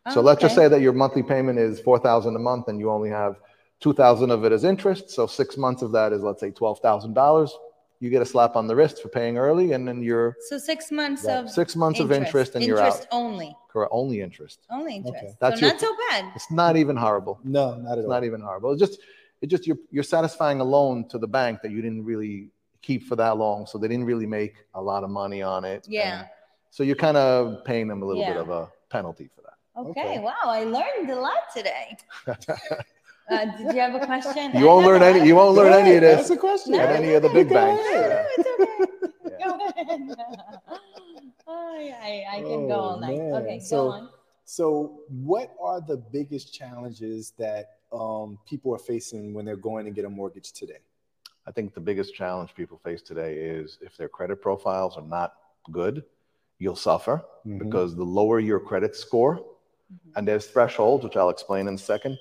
[0.05, 2.67] Oh, so Oh, let's just say that your monthly payment is four thousand a month,
[2.67, 3.35] and you only have
[3.79, 5.09] two thousand of it as interest.
[5.11, 7.55] So six months of that is let's say twelve thousand dollars.
[7.99, 10.91] You get a slap on the wrist for paying early, and then you're So six
[10.91, 11.37] months Right.
[11.37, 13.07] of six months of interest, and you're interest out.
[13.11, 14.59] only, Correct, only interest.
[14.69, 15.17] only interest.
[15.17, 15.33] Okay.
[15.39, 16.31] That's so your- not so bad.
[16.35, 17.39] It's not even horrible.
[17.43, 18.11] no, not at It's all.
[18.11, 18.71] not even horrible.
[18.71, 18.99] It's just,
[19.41, 22.49] it just you're you're satisfying a loan to the bank that you didn't really
[22.83, 25.85] keep for that long, so they didn't really make a lot of money on it.
[25.87, 26.19] Yeah.
[26.19, 26.27] and
[26.69, 29.55] so you're kind of paying them a little bit of a penalty for that.
[29.75, 30.19] Okay, Okay.
[30.19, 31.97] wow, I learned a lot today.
[33.29, 34.51] Uh, did you have a question?
[34.57, 35.27] You won't learn any.
[35.27, 36.73] You won't learn any of That's this a question.
[36.73, 37.83] No, at any of the big banks.
[37.83, 39.37] No, it's okay.
[39.39, 39.47] Yeah.
[39.47, 40.15] Go ahead.
[41.49, 43.17] Oh, yeah, I, I can go Oh, all night.
[43.19, 43.33] man.
[43.41, 44.09] Okay, So- go on.
[44.43, 49.91] So, what are the biggest challenges that um, people are facing when they're going to
[49.91, 50.79] get a mortgage today?
[51.45, 55.35] I think the biggest challenge people face today is if their credit profiles are not
[55.71, 56.03] good,
[56.59, 57.59] you'll suffer Mhm.
[57.59, 59.39] because the lower your credit score,
[60.17, 62.17] and there's thresholds, which I'll explain in a second.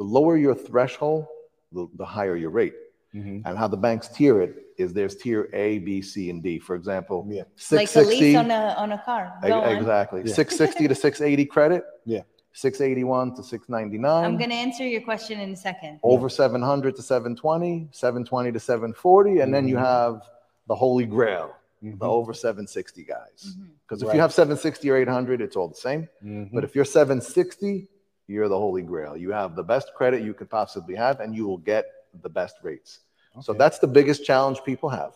[0.00, 1.26] The lower your threshold,
[1.72, 2.72] the, the higher your rate.
[3.14, 3.42] Mhm.
[3.44, 6.58] And how the banks tier it is there's tier A, B, C, and D.
[6.58, 7.42] For example, Yeah.
[7.70, 9.30] Like a 660 lease on a on a car.
[9.42, 9.76] Go on.
[9.76, 10.20] exactly.
[10.24, 10.32] Yeah.
[10.32, 11.82] 660 to 680 credit.
[12.06, 12.22] Yeah.
[12.54, 14.24] 681 to 699.
[14.24, 16.00] I'm gonna answer your question in a second.
[16.02, 19.84] over 700 to 720, 720 to 740, and then you Mhm.
[19.84, 20.22] have
[20.66, 21.50] the holy grail,
[21.84, 21.98] Mhm.
[21.98, 23.40] the over 760 guys.
[23.58, 23.68] Mhm.
[23.82, 24.14] Because if Right.
[24.14, 26.08] you have 760 or 800, it's all the same.
[26.24, 26.50] Mhm.
[26.54, 27.88] But if you're 760,
[28.30, 29.16] you're the holy grail.
[29.16, 31.84] You have the best credit you could possibly have, and you will get
[32.22, 33.00] the best rates.
[33.42, 35.12] So that's the biggest challenge people have.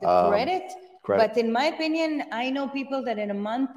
[0.00, 0.66] The Um, credit,
[1.02, 1.20] credit.
[1.24, 3.70] but in my opinion, I know people that in a month,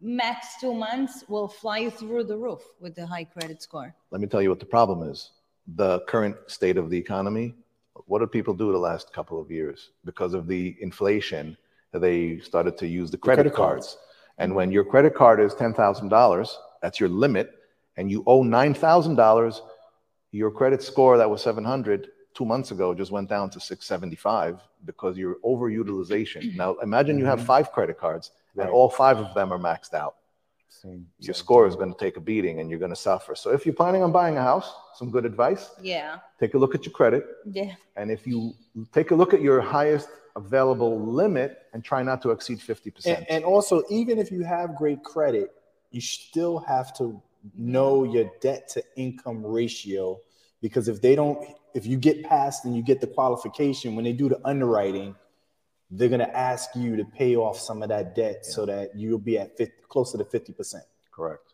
[0.00, 3.94] max two months, will fly you through the roof with the high credit score.
[4.10, 5.18] Let me tell you what the problem is.
[5.84, 7.54] The current state of the economy.
[8.10, 9.78] What did people do the last couple of years?
[10.04, 11.56] Because of the inflation,
[11.92, 13.86] they started to use the credit, credit cards.
[13.86, 13.98] cards.
[14.38, 17.46] And when your credit card is $10,000, that's your limit,
[17.96, 19.60] and you owe $9,000,
[20.32, 25.16] your credit score that was 700 two months ago just went down to 675 because
[25.16, 26.56] you're overutilization.
[26.56, 27.46] Now imagine you have mm-hmm.
[27.46, 28.70] five credit cards and Right.
[28.72, 30.16] all five of them are maxed out
[30.68, 31.70] Same- your same score thing.
[31.70, 33.34] is going to take a beating and you're going to suffer.
[33.36, 36.74] So if you're planning on buying a house, some good advice, Yeah, take a look
[36.74, 37.24] at your credit.
[37.46, 37.74] yeah.
[37.96, 38.54] And if you
[38.92, 43.06] take a look at your highest available limit and try not to exceed 50%.
[43.06, 45.52] And, and also, even if you have great credit,
[45.92, 47.22] you still have to
[47.56, 50.18] know your debt to income ratio
[50.60, 54.14] because if they don't, if you get past and you get the qualification, when they
[54.14, 55.14] do the underwriting,
[55.90, 59.18] they're going to ask you to pay off some of that debt so that you'll
[59.18, 60.76] be at 50, closer to 50%.
[61.12, 61.52] Correct.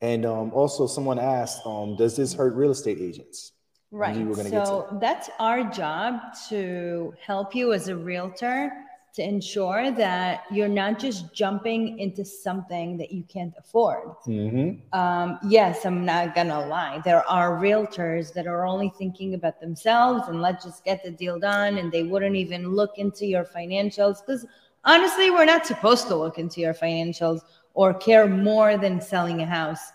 [0.00, 3.52] And um, also, someone asked, um, does this hurt real estate agents?
[3.92, 4.16] Right.
[4.16, 8.72] you were gonna So that's our job to help you as a realtor
[9.14, 14.08] to ensure that you're not just jumping into something that you can't afford.
[14.26, 14.98] Mm-hmm.
[14.98, 17.00] Um, yes, I'm not gonna lie.
[17.04, 21.38] There are realtors that are only thinking about themselves and let's just get the deal
[21.38, 24.46] done, and they wouldn't even look into your financials because
[24.84, 27.40] honestly, we're not supposed to look into your financials
[27.74, 29.92] or care more than selling a house.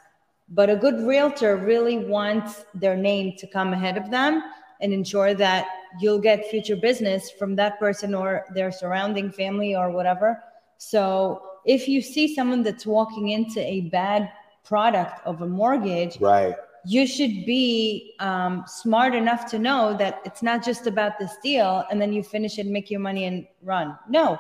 [0.50, 4.44] But a good realtor really wants their name to come ahead of them
[4.82, 5.68] and ensure that
[6.00, 10.42] you'll get future business from that person or their surrounding family or whatever.
[10.78, 14.32] So if you see someone that's walking into a bad
[14.64, 16.56] product of a mortgage, Right.
[16.86, 21.84] you should be um, smart enough to know that it's not just about this deal
[21.90, 23.98] and then you finish it, make your money and run.
[24.10, 24.38] No,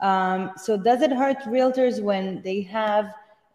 [0.00, 3.06] Um, so does it hurt realtors when they have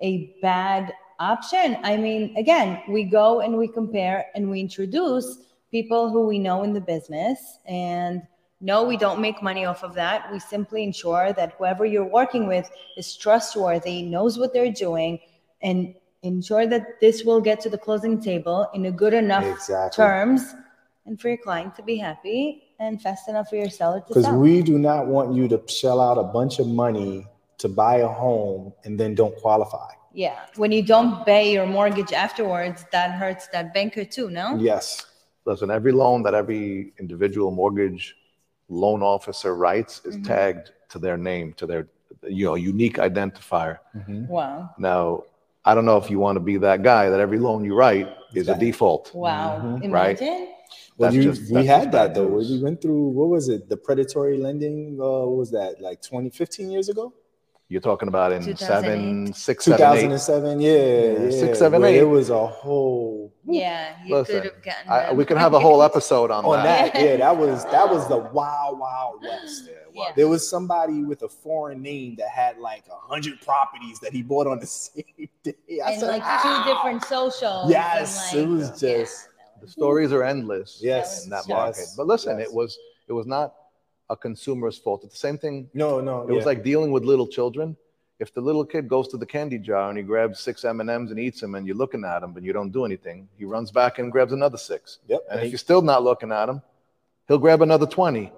[0.02, 1.78] a bad option?
[1.84, 5.38] I mean, again, we go and we compare and we introduce
[5.72, 8.22] people who we know in the business and
[8.64, 10.32] no, we don't make money off of that.
[10.32, 15.20] We simply ensure that whoever you're working with is trustworthy, knows what they're doing,
[15.64, 19.96] and ensure that this will get to the closing table in a good enough Exactly.
[20.04, 20.54] terms
[21.08, 24.30] and for your client to be happy and fast enough for your seller to Because
[24.30, 27.26] we do not want you to shell out a bunch of money
[27.58, 29.90] to buy a home and then don't qualify.
[30.14, 30.38] yeah.
[30.56, 34.58] When you don't pay your mortgage afterwards, that hurts that banker too, no?
[34.58, 35.08] Yes.
[35.52, 38.16] Listen, every loan that every individual mortgage
[38.70, 40.24] loan officer writes is mm-hmm.
[40.24, 41.88] tagged to their name, to their
[42.28, 43.80] you know unique identifier.
[43.96, 44.28] Mm-hmm.
[44.28, 44.70] Wow.
[44.78, 45.24] Now,
[45.66, 48.08] I don't know if you want to be that guy that every loan you write
[48.34, 49.14] is a default.
[49.14, 49.62] Wow.
[49.62, 49.92] Mm-hmm.
[49.92, 50.22] Right.
[50.22, 50.48] Imagine.
[50.98, 52.28] Well, That's you, just- we had that though.
[52.28, 53.68] We went through what was it?
[53.68, 54.98] The predatory lending.
[55.00, 55.82] Uh, what was that?
[55.82, 57.14] Like 20, 15 years ago?
[57.72, 58.60] You're talking about in 2008.
[58.60, 60.02] seven, six, seven, eight.
[60.02, 60.60] 2007.
[60.60, 61.32] Yeah, yeah.
[61.32, 62.00] six, seven, where eight.
[62.00, 63.96] It was a whole Yeah.
[64.06, 66.92] You Listen, could have gotten I, we can have a whole episode on, on that.
[66.92, 67.02] that.
[67.02, 69.70] Yeah, that was that was the wild, wild west.
[69.94, 70.12] Yeah.
[70.18, 74.22] There was somebody with a foreign name that had like a hundred properties that he
[74.22, 75.54] bought on the same day.
[75.82, 76.76] I and said, like "How?" two ah.
[76.76, 77.72] different socials.
[77.72, 78.98] Yes, and it like, was yeah.
[78.98, 79.30] just
[79.62, 80.80] The stories are endless.
[80.82, 81.86] Yes, in that yes, market.
[81.96, 82.50] But listen, yes.
[82.50, 83.54] it was it was not
[84.12, 85.04] a consumer's fault.
[85.06, 85.70] It's the same thing.
[85.74, 86.16] no, no.
[86.30, 87.68] It was like dealing with little children.
[88.20, 90.90] If the little kid goes to the candy jar and he grabs six M and
[90.90, 93.46] M's and eats them, and you're looking at him, but you don't do anything, he
[93.46, 95.00] runs back and grabs another six.
[95.08, 95.22] Yep.
[95.32, 96.62] And he- if you're still not looking at him,
[97.28, 98.32] he'll grab another twenty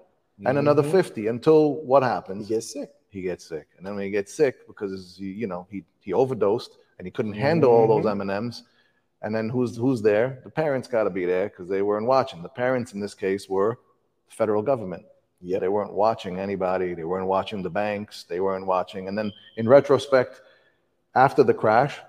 [0.45, 0.91] and another Mhm.
[0.91, 1.61] fifty until
[1.91, 2.47] what happens?
[2.47, 2.89] he gets sick.
[3.09, 6.13] he gets sick, and then when he gets sick because he, you know he he
[6.13, 8.63] overdosed and he couldn't handle all those M and M's,
[9.21, 10.39] and then who's who's there?
[10.45, 12.41] The parents got to be there because they weren't watching.
[12.41, 13.71] The parents in this case were
[14.29, 15.05] the federal government.
[15.43, 15.61] Yep.
[15.61, 16.93] They weren't watching anybody.
[16.93, 18.23] They weren't watching the banks.
[18.23, 19.07] They weren't watching.
[19.07, 20.41] And then in retrospect,
[21.15, 21.99] after the crash,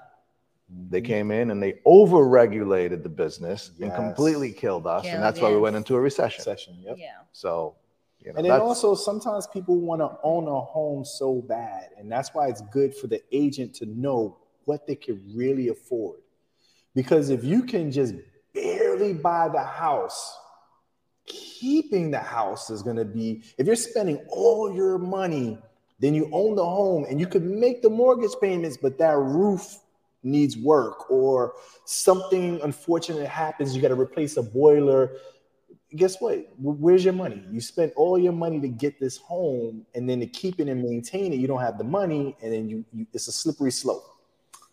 [0.89, 1.07] they mm-hmm.
[1.07, 5.03] came in and they over-regulated the business and completely killed us.
[5.03, 6.43] Killed, and that's why we went into a recession.
[6.45, 6.79] Session.
[6.81, 6.97] Yep.
[6.99, 7.09] Yeah.
[7.33, 7.75] So,
[8.21, 12.11] you know, And then also sometimes people want to own a home so bad, and
[12.11, 16.21] that's why it's good for the agent to know what they can really afford.
[16.95, 18.15] Because if you can just
[18.55, 20.39] barely buy the house,
[21.27, 25.59] keeping the house is going to be if you're spending all your money,
[26.01, 29.79] then you own the home and you could make the mortgage payments, but that roof
[30.23, 31.55] needs work or
[31.85, 35.11] something unfortunate happens, you got to replace a boiler
[35.97, 36.49] guess what?
[36.59, 37.43] Where's your money?
[37.51, 40.83] You spent all your money to get this home, and then to keep it and
[40.83, 44.05] maintain it, you don't have the money, and then you, you it's a slippery slope.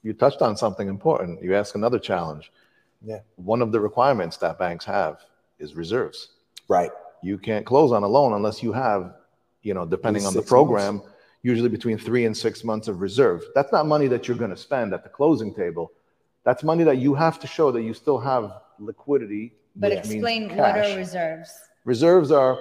[0.04, 1.44] you touched on something important.
[1.44, 2.52] You ask another challenge.
[3.04, 3.20] Yeah.
[3.36, 5.22] One of the requirements that banks have
[5.60, 6.30] is reserves.
[6.72, 6.92] Right.
[7.22, 9.14] You can't close on a loan unless you have,
[9.62, 11.02] you know, depending on the six program,
[11.44, 13.44] usually between three and six months of reserve.
[13.54, 15.92] That's not money that you're going to spend at the closing table.
[16.46, 19.54] That's money that you have to show that you still have liquidity.
[19.76, 21.52] But which explain what are reserves?
[21.84, 22.58] Reserves are,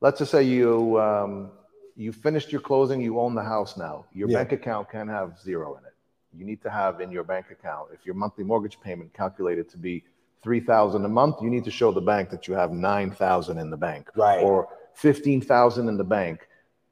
[0.00, 1.50] let's just say you um,
[1.96, 4.06] you finished your closing, you own the house now.
[4.14, 4.38] Your Yeah.
[4.38, 5.94] bank account can have zero in it.
[6.38, 9.78] You need to have in your bank account, if your monthly mortgage payment calculated to
[9.78, 10.02] be
[10.46, 13.58] three thousand a month, you need to show the bank that you have nine thousand
[13.58, 14.40] in the bank, Right.
[14.40, 16.46] Or fifteen thousand in the bank.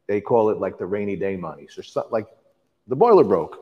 [0.08, 1.68] They call it like the rainy day money.
[1.70, 2.26] So like
[2.88, 3.56] the boiler broke,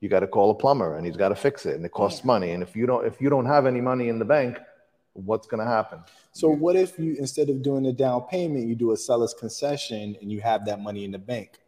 [0.00, 2.24] you got to call a plumber and he's got to fix it, and it costs
[2.24, 2.52] money.
[2.52, 4.56] And if you don't if you don't have any money in the bank,
[5.14, 5.98] what's going to happen?
[6.30, 10.16] So what if you instead of doing a down payment, you do a seller's concession
[10.20, 11.58] and you have that money in the bank?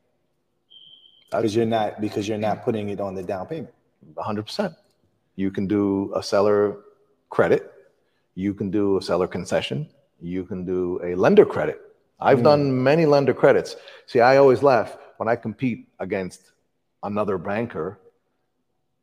[1.33, 3.75] Because you're not because you're not putting it on the down payment.
[4.15, 4.77] 100%.
[5.35, 6.86] You can do a seller
[7.37, 7.71] credit,
[8.35, 9.87] you can do a seller concession,
[10.35, 11.79] you can do a lender credit.
[12.19, 12.83] I've done mm.
[12.91, 13.77] many lender credits.
[14.07, 16.41] See, I always laugh when I compete against
[17.03, 17.99] another banker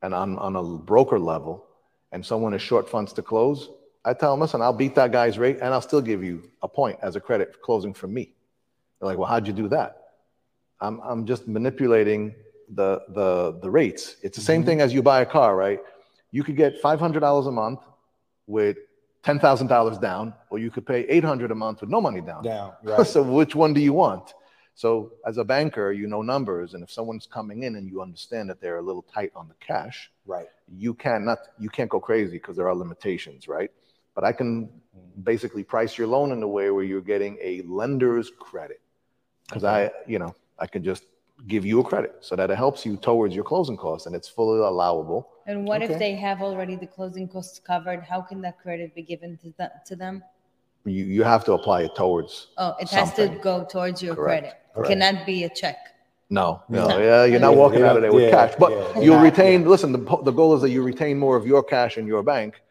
[0.02, 1.64] and on, on a broker level,
[2.12, 3.70] and someone is short funds to close.
[4.04, 6.68] I tell them, listen, I'll beat that guy's rate and I'll still give you a
[6.68, 8.34] point as a credit for closing from me.
[9.00, 9.92] They're like, well, how'd you do that?
[10.82, 12.34] I'm, I'm just manipulating
[12.80, 14.16] the, the, the rates.
[14.24, 14.82] It's the same mm-hmm.
[14.82, 15.80] thing as you buy a car, right?
[16.32, 17.82] You could get $500 a month
[18.48, 18.78] with
[19.24, 22.44] $10,000 down, or you could pay 800 a month with no money down.
[22.44, 22.74] Down.
[22.84, 23.08] Right.
[23.08, 24.34] so which one do you want?
[24.76, 28.50] So as a banker, you know numbers, and if someone's coming in and you understand
[28.50, 30.48] that they're a little tight on the cash, right.
[30.68, 33.70] you cannot you can't go crazy because there are limitations, right?
[34.16, 35.22] But I can mm-hmm.
[35.22, 38.82] basically price your loan in a way where you're getting a lender's credit
[39.48, 41.04] because I, you know, I can just
[41.48, 44.28] give you a credit so that it helps you towards your closing costs and it's
[44.28, 45.30] fully allowable.
[45.46, 45.94] And what Okay.
[45.94, 48.02] if they have already the closing costs covered?
[48.04, 50.24] How can that credit be given to, the, to them?
[50.86, 54.56] You you have to apply it towards Oh, it has to go towards your correct.
[54.74, 54.88] credit.
[54.90, 55.78] Cannot be a check.
[56.30, 56.98] No, no, No.
[56.98, 59.24] yeah, you're not walking yeah, out of there with yeah, cash, but yeah, you'll not-
[59.24, 59.66] retain.
[59.68, 62.62] Listen, the the goal is that you retain more of your cash in your bank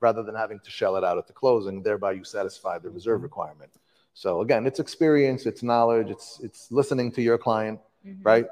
[0.00, 1.82] rather than having to shell it out at the closing.
[1.82, 2.94] Thereby, you satisfy the Mm-hmm.
[2.94, 3.72] reserve requirement.
[4.14, 8.18] So again, it's experience, it's knowledge, it's it's listening to your client, Mhm.
[8.22, 8.46] right?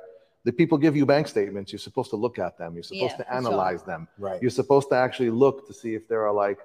[0.44, 1.72] The people give you bank statements.
[1.72, 2.74] You're supposed to look at them.
[2.74, 3.36] You're supposed Yeah, to for sure.
[3.36, 4.08] analyze them.
[4.18, 4.40] Right.
[4.42, 6.58] You're supposed to actually look to see if there are like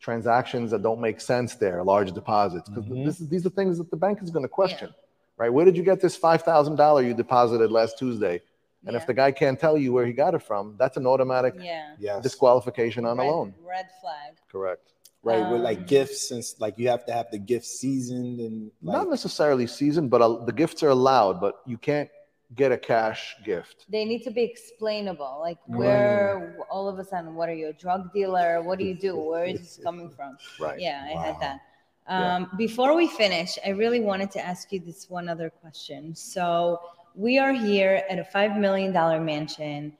[0.00, 2.84] transactions that don't make sense there, large deposits, because
[3.20, 3.28] Mhm.
[3.30, 4.94] these are things that the bank is going to question,
[5.38, 5.50] right?
[5.52, 8.42] Where did you get this five thousand dollar you deposited last Tuesday?
[8.86, 8.98] And Yeah.
[9.00, 11.94] if the guy can't tell you where he got it from, that's an automatic Yeah.
[11.98, 12.22] Yes.
[12.22, 13.54] disqualification on red, a loan.
[13.66, 14.34] Red flag.
[14.52, 14.90] Correct.
[15.22, 15.38] right.
[15.50, 18.98] with Um, like gifts and like you have to have the gift seasoned and like,
[18.98, 22.10] Not necessarily seasoned, but uh, the gifts are allowed, but you can't
[22.54, 23.86] get a cash gift.
[23.88, 25.38] They need to be explainable.
[25.40, 28.62] Like where all of a sudden, what are you, a drug dealer?
[28.62, 29.16] What do you do?
[29.16, 30.36] Where is this coming from?
[30.60, 30.80] Right.
[30.80, 31.60] Yeah, I had that.
[32.08, 32.36] Yeah.
[32.36, 36.14] Um, Before we finish, I really wanted to ask you this one other question.
[36.14, 36.80] So
[37.14, 38.92] we are here at a $5 million
[39.24, 39.96] mansion.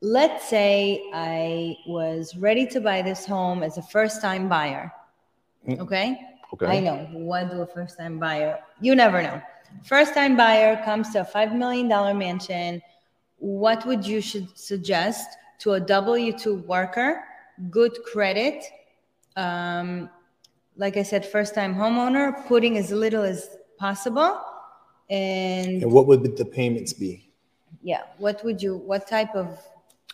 [0.00, 4.92] Let's say I was ready to buy this home as a first time buyer.
[5.68, 5.78] Mm.
[5.80, 6.18] Okay?
[6.52, 6.66] Okay.
[6.66, 7.08] I know.
[7.12, 8.58] What do a first time buyer?
[8.80, 9.40] You never know.
[9.84, 12.82] First time buyer comes to a $5 million mansion.
[13.38, 15.28] What would you should suggest
[15.60, 17.22] to a W 2 worker,
[17.70, 18.64] good credit?
[19.36, 20.10] Um,
[20.76, 24.40] like I said, first time homeowner, putting as little as possible.
[25.08, 27.26] And and what would the payments be?
[27.82, 29.58] yeah, what would you, what type of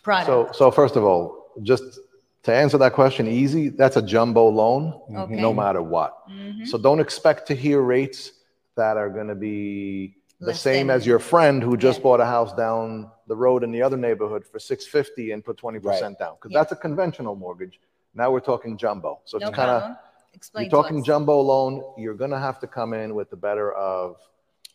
[0.03, 0.27] product?
[0.27, 1.99] So, so first of all, just
[2.43, 5.35] to answer that question easy, that's a jumbo loan, Okay.
[5.35, 6.29] no matter what.
[6.29, 6.65] Mhm.
[6.65, 8.31] So don't expect to hear rates
[8.77, 12.03] that are going to be the Less same than- as your friend who just Yeah.
[12.03, 16.17] bought a house down the road in the other neighborhood for 650 and put 20%
[16.17, 16.59] down because Yeah.
[16.59, 17.79] that's a conventional mortgage.
[18.13, 19.19] Now we're talking jumbo.
[19.25, 19.97] So no it's kind of problem.
[20.33, 21.05] Explain you're to talking us.
[21.05, 24.17] jumbo loan, you're going to have to come in with the better of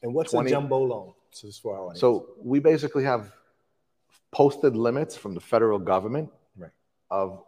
[0.03, 1.15] And what's 20 a jumbo loan?
[1.31, 2.01] So just for our audience.
[2.01, 3.33] So we basically have
[4.33, 6.71] posted limits from the federal government Right.
[7.11, 7.45] of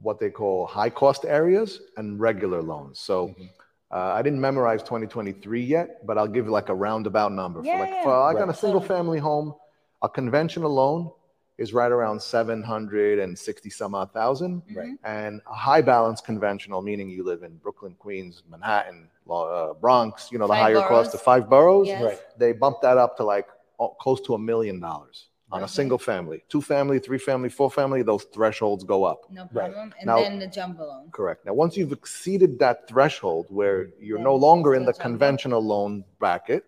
[0.00, 2.98] what they call high cost areas and regular loans.
[3.00, 3.50] So Mhm.
[3.90, 7.62] Uh, I didn't memorize 2023 yet, but I'll give you like a roundabout number.
[7.64, 8.02] Yeah, for like, yeah.
[8.02, 9.54] for I got a single family home,
[10.02, 11.10] a conventional loan
[11.56, 14.62] is right around 760 some odd thousand.
[14.72, 14.94] Right.
[15.04, 20.38] And a high balance conventional, meaning you live in Brooklyn, Queens, Manhattan, uh, Bronx, you
[20.38, 20.88] know, the Five higher boroughs.
[20.88, 22.02] cost of five boroughs Yes.
[22.02, 22.18] Right.
[22.38, 23.46] they bump that up to like
[23.80, 25.72] oh, close to a million dollars on a Okay.
[25.72, 26.44] single family.
[26.48, 29.30] Two family, three family, four family, those thresholds go up.
[29.30, 29.72] No Right.
[29.72, 29.94] problem.
[29.98, 31.10] And Now- then the jumbo loan.
[31.10, 31.46] Correct.
[31.46, 34.04] Now, once you've exceeded that threshold where mm-hmm.
[34.04, 35.02] you're Then no longer in go the jumbo.
[35.02, 36.64] conventional loan bracket,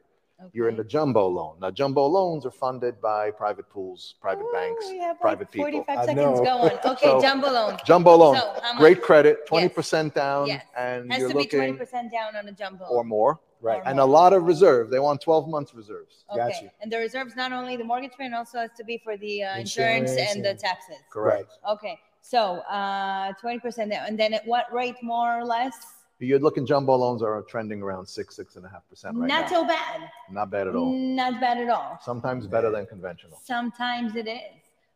[0.54, 1.56] you're in the jumbo loan.
[1.60, 5.50] Now, jumbo loans are funded by private pools, private Ooh, banks, we have like private
[5.50, 5.64] people.
[5.70, 6.44] 45 seconds know.
[6.44, 6.78] going.
[6.86, 7.76] Okay, So- jumbo loan.
[7.84, 10.64] Jumbo loan, So, how great credit, 20% down, Yes.
[10.74, 13.08] and Has you're to be looking 20% down on a jumbo or loan.
[13.08, 13.82] more, Right.
[13.84, 14.90] And a lot of reserve.
[14.90, 16.24] They want 12 months reserves.
[16.32, 16.38] Okay.
[16.50, 16.70] Got you.
[16.80, 19.58] And the reserves not only the mortgage payment also has to be for the uh,
[19.58, 20.96] insurance, Insurance and the and- taxes.
[21.11, 21.58] Correct.
[21.68, 21.98] Okay.
[22.22, 24.06] So uh, 20% down.
[24.06, 25.74] And then at what rate more or less?
[26.18, 29.42] You're looking, jumbo loans are trending around six, six and a half percent right Not
[29.50, 29.61] now.
[29.62, 30.00] so bad.
[30.30, 30.92] Not bad at all.
[30.92, 31.98] Not bad at all.
[32.04, 33.38] Sometimes better than conventional.
[33.42, 34.40] Sometimes it is.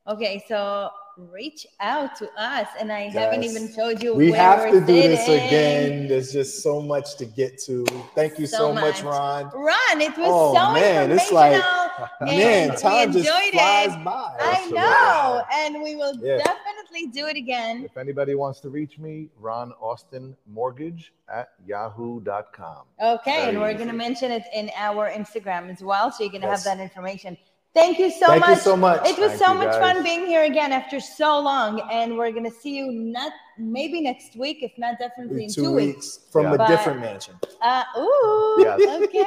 [0.06, 4.14] Okay, so reach out to us, and I haven't even told you.
[4.14, 6.08] we where have to do this again.
[6.08, 7.84] There's just so much to get to.
[8.14, 9.02] Thank you so, So much, much.
[9.04, 9.50] Ron.
[9.54, 11.62] Ron, it was Oh, so man, it's like-.
[12.20, 14.04] Man, time just flies it.
[14.04, 14.36] by.
[14.40, 17.84] I know, and we will definitely do it again.
[17.84, 22.82] If anybody wants to reach me, Ron Austin Mortgage at yahoo.com.
[23.00, 26.42] Okay, and we're going to mention it in our Instagram as well, so you're going
[26.42, 26.64] to Yes.
[26.64, 27.36] have that information.
[27.74, 28.50] Thank you so Thank much.
[28.50, 29.00] you so much.
[29.06, 29.80] It was Thank so much guys.
[29.94, 34.00] fun being here again after so long, and we're going to see you not maybe
[34.00, 35.96] next week, if not definitely in In two, two weeks.
[35.96, 36.54] weeks from Yeah.
[36.54, 37.34] a But- different mansion.
[37.60, 38.80] Uh, ooh, Yes.
[39.02, 39.24] okay.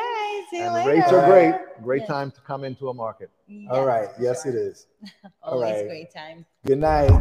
[0.49, 0.91] See you And the later.
[0.91, 1.55] rates are great.
[1.83, 2.07] Great Yes.
[2.09, 3.29] time to come into a market.
[3.47, 4.07] Yes, All right.
[4.19, 4.51] Yes, sure.
[4.53, 4.87] it is.
[5.43, 5.87] Always right.
[5.87, 6.45] great time.
[6.65, 7.11] Good night.